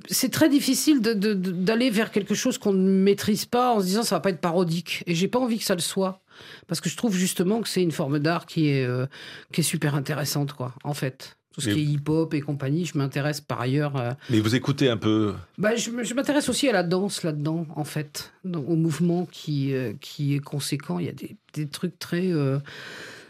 c'est 0.09 0.29
très 0.31 0.49
difficile 0.49 1.01
d'aller 1.01 1.89
vers 1.89 2.11
quelque 2.11 2.35
chose 2.35 2.57
qu'on 2.57 2.73
ne 2.73 2.89
maîtrise 2.89 3.45
pas 3.45 3.73
en 3.73 3.79
se 3.81 3.85
disant 3.85 4.03
ça 4.03 4.15
va 4.15 4.19
pas 4.21 4.29
être 4.29 4.41
parodique. 4.41 5.03
Et 5.07 5.15
j'ai 5.15 5.27
pas 5.27 5.39
envie 5.39 5.57
que 5.59 5.63
ça 5.65 5.75
le 5.75 5.81
soit. 5.81 6.21
Parce 6.67 6.81
que 6.81 6.89
je 6.89 6.97
trouve 6.97 7.15
justement 7.15 7.61
que 7.61 7.69
c'est 7.69 7.81
une 7.81 7.93
forme 7.93 8.19
d'art 8.19 8.45
qui 8.45 8.67
est, 8.69 8.85
euh, 8.85 9.05
qui 9.53 9.61
est 9.61 9.63
super 9.63 9.95
intéressante, 9.95 10.51
quoi, 10.53 10.73
en 10.83 10.93
fait. 10.93 11.37
Tout 11.53 11.61
ce 11.61 11.69
Et- 11.69 11.73
qui 11.73 11.79
est 11.79 11.83
hip-hop 11.85 12.33
et 12.33 12.41
compagnie, 12.41 12.85
je 12.85 12.97
m'intéresse 12.97 13.39
par 13.39 13.61
ailleurs. 13.61 13.95
euh, 13.95 14.11
Mais 14.29 14.41
vous 14.41 14.53
écoutez 14.55 14.89
un 14.89 14.97
peu. 14.97 15.33
bah, 15.57 15.77
je 15.77 16.13
m'intéresse 16.13 16.49
aussi 16.49 16.67
à 16.67 16.73
la 16.73 16.83
danse 16.83 17.23
là-dedans, 17.23 17.65
en 17.77 17.85
fait, 17.85 18.33
au 18.43 18.75
mouvement 18.75 19.25
qui, 19.31 19.73
euh, 19.73 19.93
qui 20.01 20.35
est 20.35 20.39
conséquent. 20.39 20.99
Il 20.99 21.05
y 21.05 21.09
a 21.09 21.13
des, 21.13 21.37
des 21.53 21.67
trucs 21.67 21.97
très. 21.97 22.29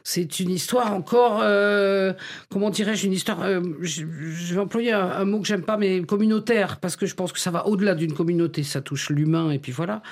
C'est 0.08 0.40
une 0.40 0.52
histoire 0.52 0.94
encore, 0.94 1.40
euh, 1.42 2.14
comment 2.52 2.70
dirais-je, 2.70 3.08
une 3.08 3.14
histoire. 3.14 3.42
euh, 3.42 3.60
je, 3.82 4.06
vais 4.06 4.60
employer 4.60 4.92
un, 4.92 5.26
mot 5.26 5.40
que 5.40 5.48
j'aime 5.48 5.64
pas, 5.64 5.78
mais 5.78 6.04
communautaire, 6.04 6.80
parce 6.80 6.96
que 6.96 7.08
je 7.08 7.16
pense 7.16 7.34
que 7.34 7.40
ça 7.40 7.50
va 7.50 7.66
au-delà 7.66 7.96
d'une 7.96 8.14
communauté. 8.14 8.62
Ça 8.62 8.82
touche 8.82 9.10
l'humain, 9.10 9.50
et 9.50 9.58
puis 9.58 9.72
voilà. 9.72 10.04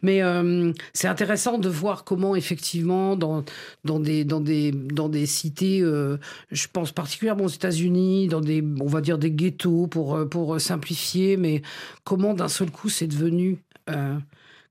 Mais 0.00 0.22
euh, 0.22 0.72
c'est 0.94 1.06
intéressant 1.06 1.58
de 1.58 1.68
voir 1.68 2.04
comment, 2.04 2.34
effectivement, 2.34 3.14
dans, 3.14 3.44
dans, 3.84 4.00
des, 4.00 4.24
dans, 4.24 4.40
des, 4.40 4.72
dans 4.72 5.10
des 5.10 5.26
cités, 5.26 5.80
je 5.80 6.66
pense 6.72 6.90
particulièrement 6.92 7.44
aux 7.44 7.48
États-Unis, 7.48 8.28
dans 8.28 8.40
des, 8.40 8.64
on 8.80 8.86
va 8.86 9.02
dire, 9.02 9.18
des 9.18 9.30
ghettos, 9.30 9.86
pour, 9.86 10.18
pour 10.30 10.58
simplifier, 10.62 11.36
mais 11.36 11.60
comment 12.04 12.32
d'un 12.32 12.48
seul 12.48 12.70
coup 12.70 12.88
c'est 12.88 13.06
devenu. 13.06 13.58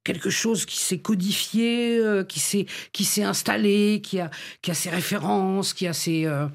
Quelque 0.04 0.30
chose 0.30 0.66
qui 0.66 0.80
s'est 0.80 1.00
codifié, 1.00 1.98
euh, 1.98 2.24
qui 2.24 2.40
s'est 2.40 2.66
qui 2.92 3.04
s'est 3.06 3.24
installé, 3.24 4.02
qui 4.04 4.20
a 4.20 4.30
qui 4.62 4.72
a 4.72 4.74
ses 4.74 4.90
références, 4.90 5.74
qui 5.74 5.88
a 5.88 5.94
ses 5.94 6.26
euh, 6.26 6.48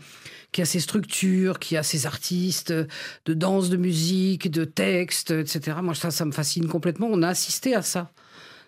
qui 0.52 0.62
a 0.62 0.64
ses 0.64 0.80
structures, 0.80 1.58
qui 1.58 1.76
a 1.76 1.82
ses 1.82 2.06
artistes 2.06 2.70
euh, 2.70 2.86
de 3.26 3.34
danse, 3.34 3.68
de 3.68 3.76
musique, 3.76 4.50
de 4.50 4.64
texte, 4.64 5.30
etc. 5.30 5.78
Moi, 5.82 5.94
ça, 5.94 6.10
ça 6.10 6.24
me 6.24 6.32
fascine 6.32 6.66
complètement. 6.68 7.08
On 7.10 7.22
a 7.22 7.28
assisté 7.28 7.74
à 7.74 7.82
ça. 7.82 8.12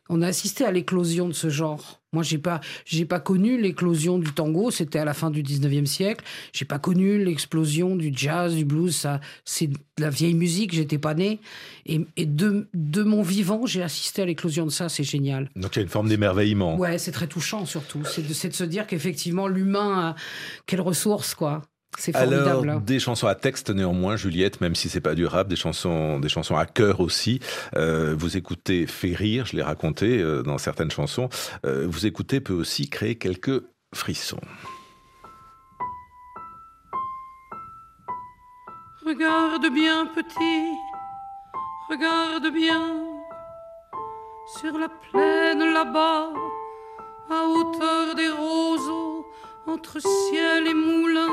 On 0.09 0.23
a 0.23 0.27
assisté 0.27 0.64
à 0.64 0.71
l'éclosion 0.71 1.29
de 1.29 1.33
ce 1.33 1.49
genre. 1.49 1.98
Moi, 2.14 2.23
j'ai 2.23 2.38
pas, 2.38 2.61
j'ai 2.87 3.05
pas 3.05 3.21
connu 3.21 3.61
l'éclosion 3.61 4.18
du 4.18 4.33
tango. 4.33 4.71
C'était 4.71 4.99
à 4.99 5.05
la 5.05 5.12
fin 5.12 5.31
du 5.31 5.42
19e 5.42 5.85
siècle. 5.85 6.25
J'ai 6.55 6.64
pas 6.64 6.79
connu 6.79 7.23
l'explosion 7.23 7.97
du 7.97 8.11
jazz, 8.14 8.55
du 8.55 8.64
blues. 8.64 8.97
Ça, 8.97 9.21
c'est 9.44 9.66
de 9.66 9.77
la 9.99 10.09
vieille 10.09 10.35
musique. 10.35 10.73
J'étais 10.75 10.97
pas 10.99 11.12
né. 11.12 11.38
Et, 11.85 12.01
et 12.16 12.25
de, 12.25 12.68
de 12.73 13.03
mon 13.03 13.21
vivant, 13.23 13.66
j'ai 13.66 13.83
assisté 13.83 14.23
à 14.23 14.25
l'éclosion 14.25 14.64
de 14.64 14.71
ça. 14.71 14.88
C'est 14.88 15.05
génial. 15.05 15.51
Donc 15.55 15.77
il 15.77 15.81
y 15.81 15.81
a 15.81 15.83
une 15.83 15.88
forme 15.90 16.09
d'émerveillement. 16.09 16.77
Ouais, 16.79 16.97
c'est 16.99 17.12
très 17.12 17.27
touchant 17.27 17.66
surtout. 17.66 18.03
C'est 18.05 18.23
de, 18.23 18.29
de 18.29 18.55
se 18.55 18.64
dire 18.64 18.87
qu'effectivement, 18.87 19.47
l'humain 19.47 20.09
a 20.11 20.16
quelle 20.66 20.81
ressource, 20.81 21.35
quoi. 21.35 21.62
C'est 21.96 22.14
Alors, 22.14 22.44
formidable. 22.44 22.70
hein. 22.70 22.83
des 22.85 23.01
chansons 23.01 23.27
à 23.27 23.35
texte 23.35 23.70
néanmoins, 23.70 24.16
Juliette, 24.16 24.61
même 24.61 24.74
si 24.74 24.88
c'est 24.88 25.01
pas 25.01 25.14
du 25.14 25.27
rap, 25.27 25.48
des 25.48 25.57
chansons, 25.57 26.20
des 26.20 26.29
chansons 26.29 26.57
à 26.57 26.66
cœur 26.66 27.01
aussi. 27.01 27.40
Euh, 27.77 28.14
vous 28.16 28.37
écoutez 28.37 28.87
fait 28.87 29.14
rire, 29.14 29.46
je 29.46 29.57
l'ai 29.57 29.62
raconté 29.62 30.18
euh, 30.18 30.42
dans 30.42 30.59
certaines 30.59 30.90
chansons. 30.90 31.29
Euh, 31.66 31.87
vous 31.88 32.07
écoutez 32.07 32.40
peut 32.40 32.53
aussi 32.53 32.88
créer 32.90 33.16
quelques 33.16 33.62
frissons. 33.94 34.40
Regarde 39.05 39.66
bien, 39.72 40.07
petit, 40.07 40.64
regarde 41.88 42.53
bien. 42.53 42.96
Sur 44.61 44.79
la 44.79 44.88
plaine 44.88 45.72
là-bas, 45.72 46.29
à 47.31 47.44
hauteur 47.46 48.14
des 48.14 48.29
roseaux, 48.29 49.27
entre 49.66 49.98
ciel 50.01 50.66
et 50.66 50.74
moulin, 50.74 51.29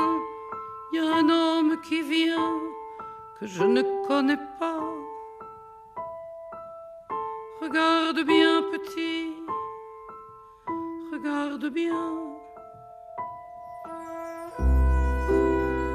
un 0.98 1.28
homme 1.28 1.76
qui 1.88 2.02
vient 2.02 2.60
que 3.38 3.46
je 3.46 3.62
ne 3.62 3.82
connais 4.06 4.38
pas. 4.58 4.82
Regarde 7.60 8.24
bien 8.24 8.62
petit, 8.72 9.34
regarde 11.12 11.68
bien. 11.70 12.12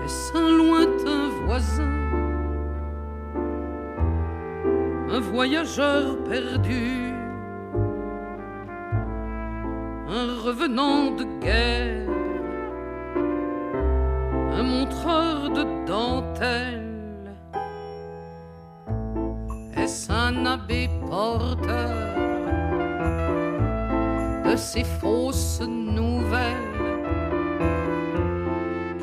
Est-ce 0.03 0.35
un 0.35 0.51
lointain 0.51 1.29
voisin, 1.45 1.97
un 5.09 5.19
voyageur 5.19 6.23
perdu, 6.23 7.13
un 10.09 10.27
revenant 10.45 11.11
de 11.11 11.23
guerre, 11.39 12.09
de 15.55 15.63
dentelle? 15.85 17.31
Est-ce 19.77 20.11
un 20.11 20.45
abbé 20.45 20.89
porteur 21.09 22.15
de 24.45 24.55
ces 24.55 24.83
fausses 24.83 25.61
nouvelles 25.61 26.71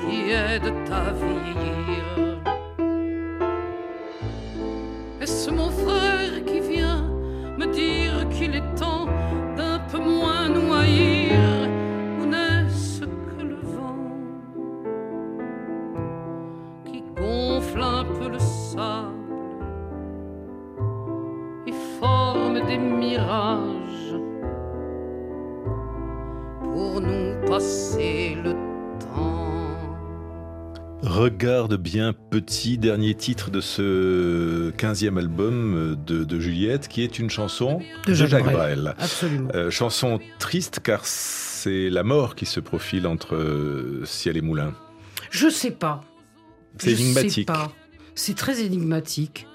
qui 0.00 0.30
aident 0.30 0.72
à 0.90 1.12
vieillir? 1.22 2.06
Est-ce 5.20 5.50
mon 5.50 5.70
frère 5.70 6.44
qui 6.46 6.60
vient 6.60 7.02
me 7.58 7.66
dire 7.66 8.28
qu'il 8.30 8.54
est 8.54 8.74
temps 8.76 9.06
d'un 9.56 9.78
peu 9.90 9.98
moins 9.98 10.48
noyer 10.48 11.17
Regarde 31.40 31.76
bien 31.76 32.14
petit, 32.14 32.78
dernier 32.78 33.14
titre 33.14 33.52
de 33.52 33.60
ce 33.60 34.72
15e 34.72 35.16
album 35.18 35.96
de, 36.04 36.24
de 36.24 36.40
Juliette, 36.40 36.88
qui 36.88 37.04
est 37.04 37.20
une 37.20 37.30
chanson 37.30 37.80
De 38.08 38.12
Jacques 38.12 38.42
Brel. 38.42 38.56
Brel. 38.56 38.94
Absolument. 38.98 39.48
Euh, 39.54 39.70
chanson 39.70 40.18
triste 40.40 40.80
car 40.82 41.06
c'est 41.06 41.90
la 41.90 42.02
mort 42.02 42.34
qui 42.34 42.44
se 42.44 42.58
profile 42.58 43.06
entre 43.06 43.36
euh, 43.36 44.04
ciel 44.04 44.36
et 44.36 44.40
moulin. 44.40 44.74
Je 45.30 45.48
sais 45.48 45.70
pas. 45.70 46.00
C'est 46.76 46.90
énigmatique. 46.90 47.48
C'est 48.16 48.36
très 48.36 48.60
énigmatique. 48.64 49.46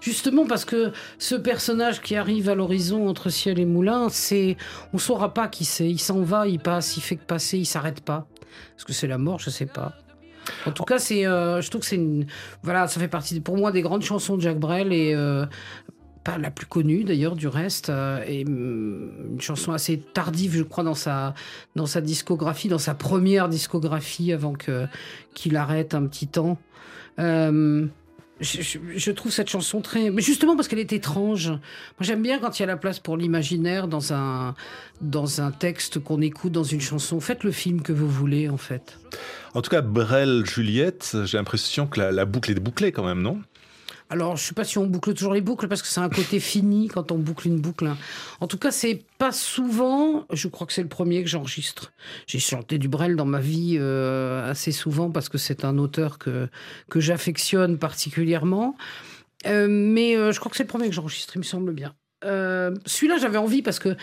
Justement 0.00 0.46
parce 0.46 0.64
que 0.64 0.92
ce 1.18 1.34
personnage 1.34 2.00
qui 2.00 2.14
arrive 2.14 2.48
à 2.48 2.54
l'horizon 2.54 3.08
entre 3.08 3.28
ciel 3.28 3.58
et 3.58 3.66
moulin, 3.66 4.08
c'est 4.08 4.56
on 4.92 4.98
saura 4.98 5.34
pas 5.34 5.48
qui 5.48 5.64
c'est. 5.64 5.90
Il 5.90 5.98
s'en 5.98 6.22
va, 6.22 6.46
il 6.46 6.60
passe, 6.60 6.96
il 6.96 7.00
fait 7.00 7.16
que 7.16 7.24
passer, 7.24 7.58
il 7.58 7.66
s'arrête 7.66 8.02
pas. 8.02 8.28
Est-ce 8.76 8.84
que 8.84 8.92
c'est 8.92 9.08
la 9.08 9.18
mort? 9.18 9.40
Je 9.40 9.50
sais 9.50 9.66
pas. 9.66 9.98
En 10.66 10.72
tout 10.72 10.84
cas, 10.84 10.98
c'est, 10.98 11.26
euh, 11.26 11.60
je 11.60 11.70
trouve 11.70 11.82
que 11.82 11.86
c'est 11.86 11.96
une, 11.96 12.26
voilà, 12.62 12.88
ça 12.88 13.00
fait 13.00 13.08
partie 13.08 13.40
pour 13.40 13.56
moi 13.56 13.72
des 13.72 13.82
grandes 13.82 14.02
chansons 14.02 14.36
de 14.36 14.42
Jacques 14.42 14.58
Brel 14.58 14.92
et 14.92 15.14
euh, 15.14 15.46
pas 16.22 16.38
la 16.38 16.50
plus 16.50 16.66
connue 16.66 17.04
d'ailleurs 17.04 17.36
du 17.36 17.48
reste 17.48 17.90
euh, 17.90 18.22
et 18.26 18.44
hum, 18.46 19.10
une 19.32 19.40
chanson 19.40 19.72
assez 19.72 19.98
tardive, 19.98 20.56
je 20.56 20.62
crois, 20.62 20.84
dans 20.84 20.94
sa 20.94 21.34
dans 21.76 21.86
sa 21.86 22.00
discographie, 22.00 22.68
dans 22.68 22.78
sa 22.78 22.94
première 22.94 23.48
discographie 23.48 24.32
avant 24.32 24.52
que 24.52 24.86
qu'il 25.34 25.56
arrête 25.56 25.94
un 25.94 26.06
petit 26.06 26.26
temps. 26.26 26.58
Je, 28.44 29.10
trouve 29.10 29.32
cette 29.32 29.48
chanson 29.48 29.80
très. 29.80 30.10
Mais 30.10 30.22
justement 30.22 30.56
parce 30.56 30.68
qu'elle 30.68 30.78
est 30.78 30.92
étrange. 30.92 31.48
Moi, 31.48 31.60
j'aime 32.00 32.22
bien 32.22 32.38
quand 32.38 32.58
il 32.58 32.62
y 32.62 32.64
a 32.64 32.66
la 32.66 32.76
place 32.76 33.00
pour 33.00 33.16
l'imaginaire 33.16 33.88
dans 33.88 34.12
un, 34.12 34.54
dans 35.00 35.40
un 35.40 35.50
texte 35.50 35.98
qu'on 35.98 36.20
écoute, 36.20 36.52
dans 36.52 36.64
une 36.64 36.80
chanson. 36.80 37.20
Faites 37.20 37.44
le 37.44 37.52
film 37.52 37.82
que 37.82 37.92
vous 37.92 38.08
voulez, 38.08 38.48
en 38.48 38.56
fait. 38.56 38.98
En 39.54 39.62
tout 39.62 39.70
cas, 39.70 39.80
Brel, 39.80 40.44
Juliette, 40.46 41.16
j'ai 41.24 41.38
l'impression 41.38 41.86
que 41.86 42.00
la 42.00 42.24
boucle 42.24 42.50
est 42.50 42.60
bouclée 42.60 42.92
quand 42.92 43.04
même, 43.04 43.22
non? 43.22 43.40
Alors, 44.14 44.36
je 44.36 44.44
sais 44.44 44.54
pas 44.54 44.62
si 44.62 44.78
on 44.78 44.86
boucle 44.86 45.12
toujours 45.12 45.34
les 45.34 45.40
boucles 45.40 45.66
parce 45.66 45.82
que 45.82 45.88
c'est 45.88 45.98
un 45.98 46.08
côté 46.08 46.38
fini 46.38 46.86
quand 46.86 47.10
on 47.10 47.18
boucle 47.18 47.48
une 47.48 47.58
boucle. 47.60 47.88
hein. 47.88 47.98
En 48.40 48.46
tout 48.46 48.58
cas, 48.58 48.70
c'est 48.70 49.02
pas 49.18 49.32
souvent. 49.32 50.24
Je 50.32 50.46
crois 50.46 50.68
que 50.68 50.72
c'est 50.72 50.84
le 50.84 50.88
premier 50.88 51.24
que 51.24 51.28
j'enregistre. 51.28 51.92
J'ai 52.28 52.38
chanté 52.38 52.78
du 52.78 52.86
Brel 52.86 53.16
dans 53.16 53.24
ma 53.24 53.40
vie 53.40 53.76
euh, 53.76 54.48
assez 54.48 54.70
souvent 54.70 55.10
parce 55.10 55.28
que 55.28 55.36
c'est 55.36 55.64
un 55.64 55.78
auteur 55.78 56.18
que 56.18 56.48
que 56.90 57.00
j'affectionne 57.00 57.76
particulièrement. 57.76 58.76
Euh, 59.46 59.66
mais 59.68 60.16
euh, 60.16 60.30
je 60.30 60.38
crois 60.38 60.48
que 60.48 60.56
c'est 60.56 60.62
le 60.62 60.68
premier 60.68 60.88
que 60.88 60.94
j'enregistre, 60.94 61.34
il 61.34 61.40
me 61.40 61.44
semble 61.44 61.72
bien. 61.72 61.92
Euh, 62.24 62.74
Celui-là, 62.86 63.18
j'avais 63.18 63.38
envie 63.38 63.62
parce 63.62 63.78
que 63.78 63.96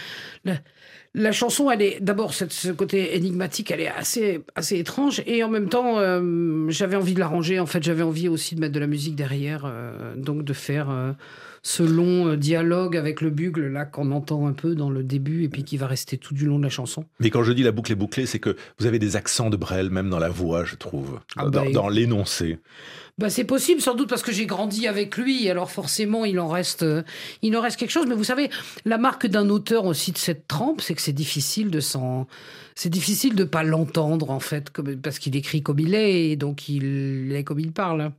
la, 1.14 1.32
chanson, 1.32 1.70
elle 1.70 1.82
est 1.82 2.00
d'abord 2.02 2.34
ce 2.34 2.72
côté 2.72 3.16
énigmatique, 3.16 3.72
elle 3.72 3.82
est 3.82 3.90
assez 3.90 4.42
assez 4.56 4.78
étrange 4.78 5.22
et 5.26 5.44
en 5.44 5.50
même 5.50 5.70
temps, 5.70 6.00
euh, 6.00 6.70
j'avais 6.70 6.96
envie 6.96 7.14
de 7.14 7.20
l'arranger. 7.20 7.60
En 7.60 7.66
fait, 7.66 7.84
j'avais 7.84 8.04
envie 8.04 8.28
aussi 8.28 8.56
de 8.56 8.62
mettre 8.62 8.74
de 8.74 8.80
la 8.80 8.88
musique 8.88 9.16
derrière, 9.16 9.64
euh, 9.66 10.16
donc 10.16 10.44
de 10.44 10.54
faire 10.54 11.16
ce 11.64 11.84
long 11.84 12.30
euh, 12.30 12.38
dialogue 12.38 12.98
avec 12.98 13.22
le 13.22 13.30
bugle 13.30 13.68
là 13.68 13.86
qu'on 13.86 14.12
entend 14.12 14.48
un 14.48 14.54
peu 14.54 14.74
dans 14.74 14.90
le 14.90 15.04
début 15.04 15.44
et 15.44 15.50
puis 15.50 15.64
qui 15.64 15.78
va 15.78 15.88
rester 15.88 16.18
tout 16.18 16.34
du 16.34 16.46
long 16.46 16.58
de 16.58 16.64
la 16.64 16.70
chanson. 16.70 17.06
Mais 17.20 17.30
quand 17.30 17.44
je 17.44 17.52
dis 17.52 17.64
la 17.64 17.72
boucle 17.72 17.92
est 17.92 17.96
bouclée, 17.96 18.26
c'est 18.26 18.40
que 18.40 18.56
vous 18.80 18.86
avez 18.86 19.00
des 19.00 19.16
accents 19.16 19.50
de 19.50 19.58
Brel, 19.58 19.90
même 19.90 20.10
dans 20.10 20.20
la 20.20 20.30
voix, 20.30 20.66
je 20.66 20.76
trouve, 20.76 21.20
Ah 21.36 21.50
dans, 21.50 21.66
bah, 21.66 21.72
dans 21.72 21.90
l'énoncé. 21.90 22.60
Bah, 23.18 23.30
c'est 23.30 23.44
possible, 23.44 23.82
sans 23.82 23.94
doute 23.94 24.10
parce 24.10 24.24
que 24.24 24.32
j'ai 24.32 24.48
grandi 24.48 24.88
avec 24.88 25.18
lui, 25.18 25.48
alors 25.50 25.70
forcément 25.70 26.26
il 26.26 26.40
en 26.40 26.48
reste, 26.48 26.82
euh, 26.82 27.04
il 27.44 27.56
en 27.56 27.62
reste 27.62 27.78
quelque 27.78 27.92
chose. 27.92 28.08
Mais 28.08 28.16
vous 28.16 28.24
savez, 28.24 28.50
la 28.86 28.98
marque 28.98 29.28
d'un 29.28 29.50
auteur 29.50 29.86
aussi 29.86 30.12
de 30.12 30.18
cette 30.18 30.48
trempe, 30.48 30.82
c'est 30.82 30.96
que 30.96 31.02
c'est 31.02 31.14
difficile 31.14 31.70
de 31.70 31.80
s'en, 31.80 32.26
c'est 32.74 32.90
difficile 32.90 33.36
de 33.36 33.44
pas 33.44 33.64
l'entendre 33.64 34.32
en 34.32 34.40
fait, 34.40 34.72
parce 35.04 35.20
qu'il 35.20 35.36
écrit 35.36 35.62
comme 35.62 35.80
il 35.80 35.94
est 35.94 36.32
et 36.32 36.36
donc 36.36 36.70
il 36.70 37.34
est 37.36 37.44
comme 37.44 37.60
il 37.60 37.72
parle. 37.72 38.12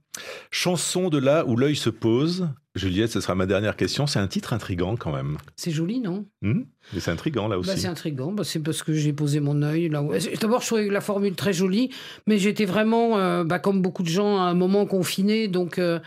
Chanson 0.53 1.09
de 1.09 1.19
là 1.19 1.45
où 1.47 1.57
l'œil 1.57 1.75
se 1.77 1.91
pose. 1.91 2.49
Juliette, 2.75 3.11
ce 3.11 3.21
sera 3.21 3.35
ma 3.35 3.45
dernière 3.47 3.77
question. 3.77 4.07
C'est 4.07 4.19
un 4.19 4.27
titre 4.27 4.55
intrigant 4.55 4.97
quand 4.97 5.13
même. 5.13 5.37
C'est 5.57 5.71
joli, 5.71 6.01
non? 6.01 6.25
Hmm? 6.41 6.63
Mais 6.95 7.01
c'est 7.01 7.11
intrigant 7.11 7.47
là 7.47 7.57
Bah, 7.57 7.61
aussi. 7.61 7.79
c'est 7.79 7.87
intrigant, 7.89 8.33
bah, 8.33 8.45
c'est 8.45 8.61
parce 8.61 8.83
que 8.83 8.95
j'ai 8.95 9.13
posé 9.13 9.41
mon 9.41 9.63
œil 9.63 9.91
là. 9.91 10.03
où- 10.03 10.13
D'abord, 10.41 10.63
je 10.63 10.67
trouvais 10.67 10.89
la 10.89 11.03
formule 11.03 11.35
très 11.35 11.53
jolie, 11.53 11.91
mais 12.27 12.39
j'étais 12.39 12.65
vraiment, 12.65 13.19
euh, 13.19 13.45
bah, 13.45 13.59
comme 13.59 13.83
beaucoup 13.83 14.03
de 14.03 14.09
gens, 14.09 14.39
à 14.39 14.45
un 14.45 14.55
moment 14.55 14.87
confiné, 14.87 15.49
donc 15.49 15.79
euh, 15.79 16.01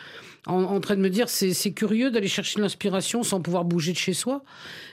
en, 0.48 0.64
en 0.64 0.80
train 0.80 0.96
de 0.96 1.02
me 1.02 1.10
dire, 1.10 1.30
c'est 1.30 1.74
curieux 1.74 2.10
d'aller 2.10 2.28
chercher 2.28 2.60
l'inspiration 2.60 3.22
sans 3.22 3.42
pouvoir 3.42 3.64
bouger 3.64 3.92
de 3.94 3.98
chez 3.98 4.14
soi, 4.14 4.44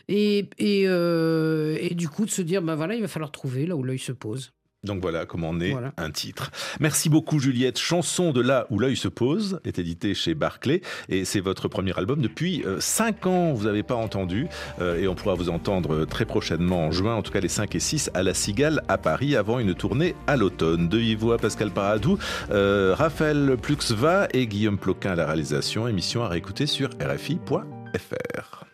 et, 0.09 0.51
et, 0.59 0.85
euh, 0.87 1.79
et 1.81 1.95
du 1.95 2.09
coup 2.11 2.27
de 2.27 2.31
se 2.31 2.43
dire, 2.43 2.61
bah 2.61 2.75
voilà, 2.75 2.95
il 2.97 3.01
va 3.01 3.09
falloir 3.09 3.33
trouver 3.33 3.65
là 3.67 3.77
où 3.77 3.83
l'œil 3.83 3.99
se 3.99 4.13
pose. 4.13 4.53
Donc 4.85 5.01
voilà 5.01 5.27
comment 5.27 5.55
naît 5.55 5.71
Voilà. 5.71 5.93
un 5.97 6.11
titre. 6.11 6.51
Merci 6.81 7.09
beaucoup 7.09 7.39
Juliette. 7.39 7.79
Chanson 7.79 8.33
de 8.33 8.41
là 8.41 8.67
où 8.71 8.79
l'œil 8.79 8.97
se 8.97 9.09
pose 9.09 9.61
est 9.65 9.79
édité 9.79 10.15
chez 10.15 10.35
Barclay 10.35 10.83
et 11.09 11.25
c'est 11.25 11.41
votre 11.41 11.69
premier 11.69 11.97
album 11.97 12.21
depuis 12.21 12.65
5 12.79 13.27
ans. 13.27 13.53
Vous 13.53 13.65
n'avez 13.67 13.83
pas 13.85 13.95
entendu 13.95 14.49
euh, 14.81 14.99
et 14.99 15.07
on 15.07 15.15
pourra 15.15 15.35
vous 15.35 15.51
entendre 15.51 16.05
très 16.05 16.25
prochainement 16.25 16.87
en 16.87 16.91
juin, 16.91 17.15
en 17.15 17.23
tout 17.23 17.31
cas 17.33 17.41
les 17.41 17.49
5 17.49 17.75
et 17.75 17.81
6 17.81 18.11
à 18.15 18.23
la 18.23 18.35
Cigale 18.35 18.83
à 18.89 18.99
Paris 18.99 19.37
avant 19.37 19.59
une 19.59 19.75
tournée 19.75 20.15
à 20.27 20.37
l'automne. 20.37 20.89
De 20.89 21.15
voix 21.17 21.37
Pascal 21.37 21.71
Paradou, 21.71 22.19
euh, 22.51 22.95
Raphaël 22.97 23.57
Pluxva 23.61 24.29
et 24.33 24.47
Guillaume 24.47 24.79
Ploquin 24.79 25.13
à 25.13 25.15
la 25.15 25.27
réalisation. 25.27 25.87
Émission 25.87 26.23
à 26.25 26.29
réécouter 26.29 26.67
sur 26.67 26.89
rfi.fr. 27.01 28.72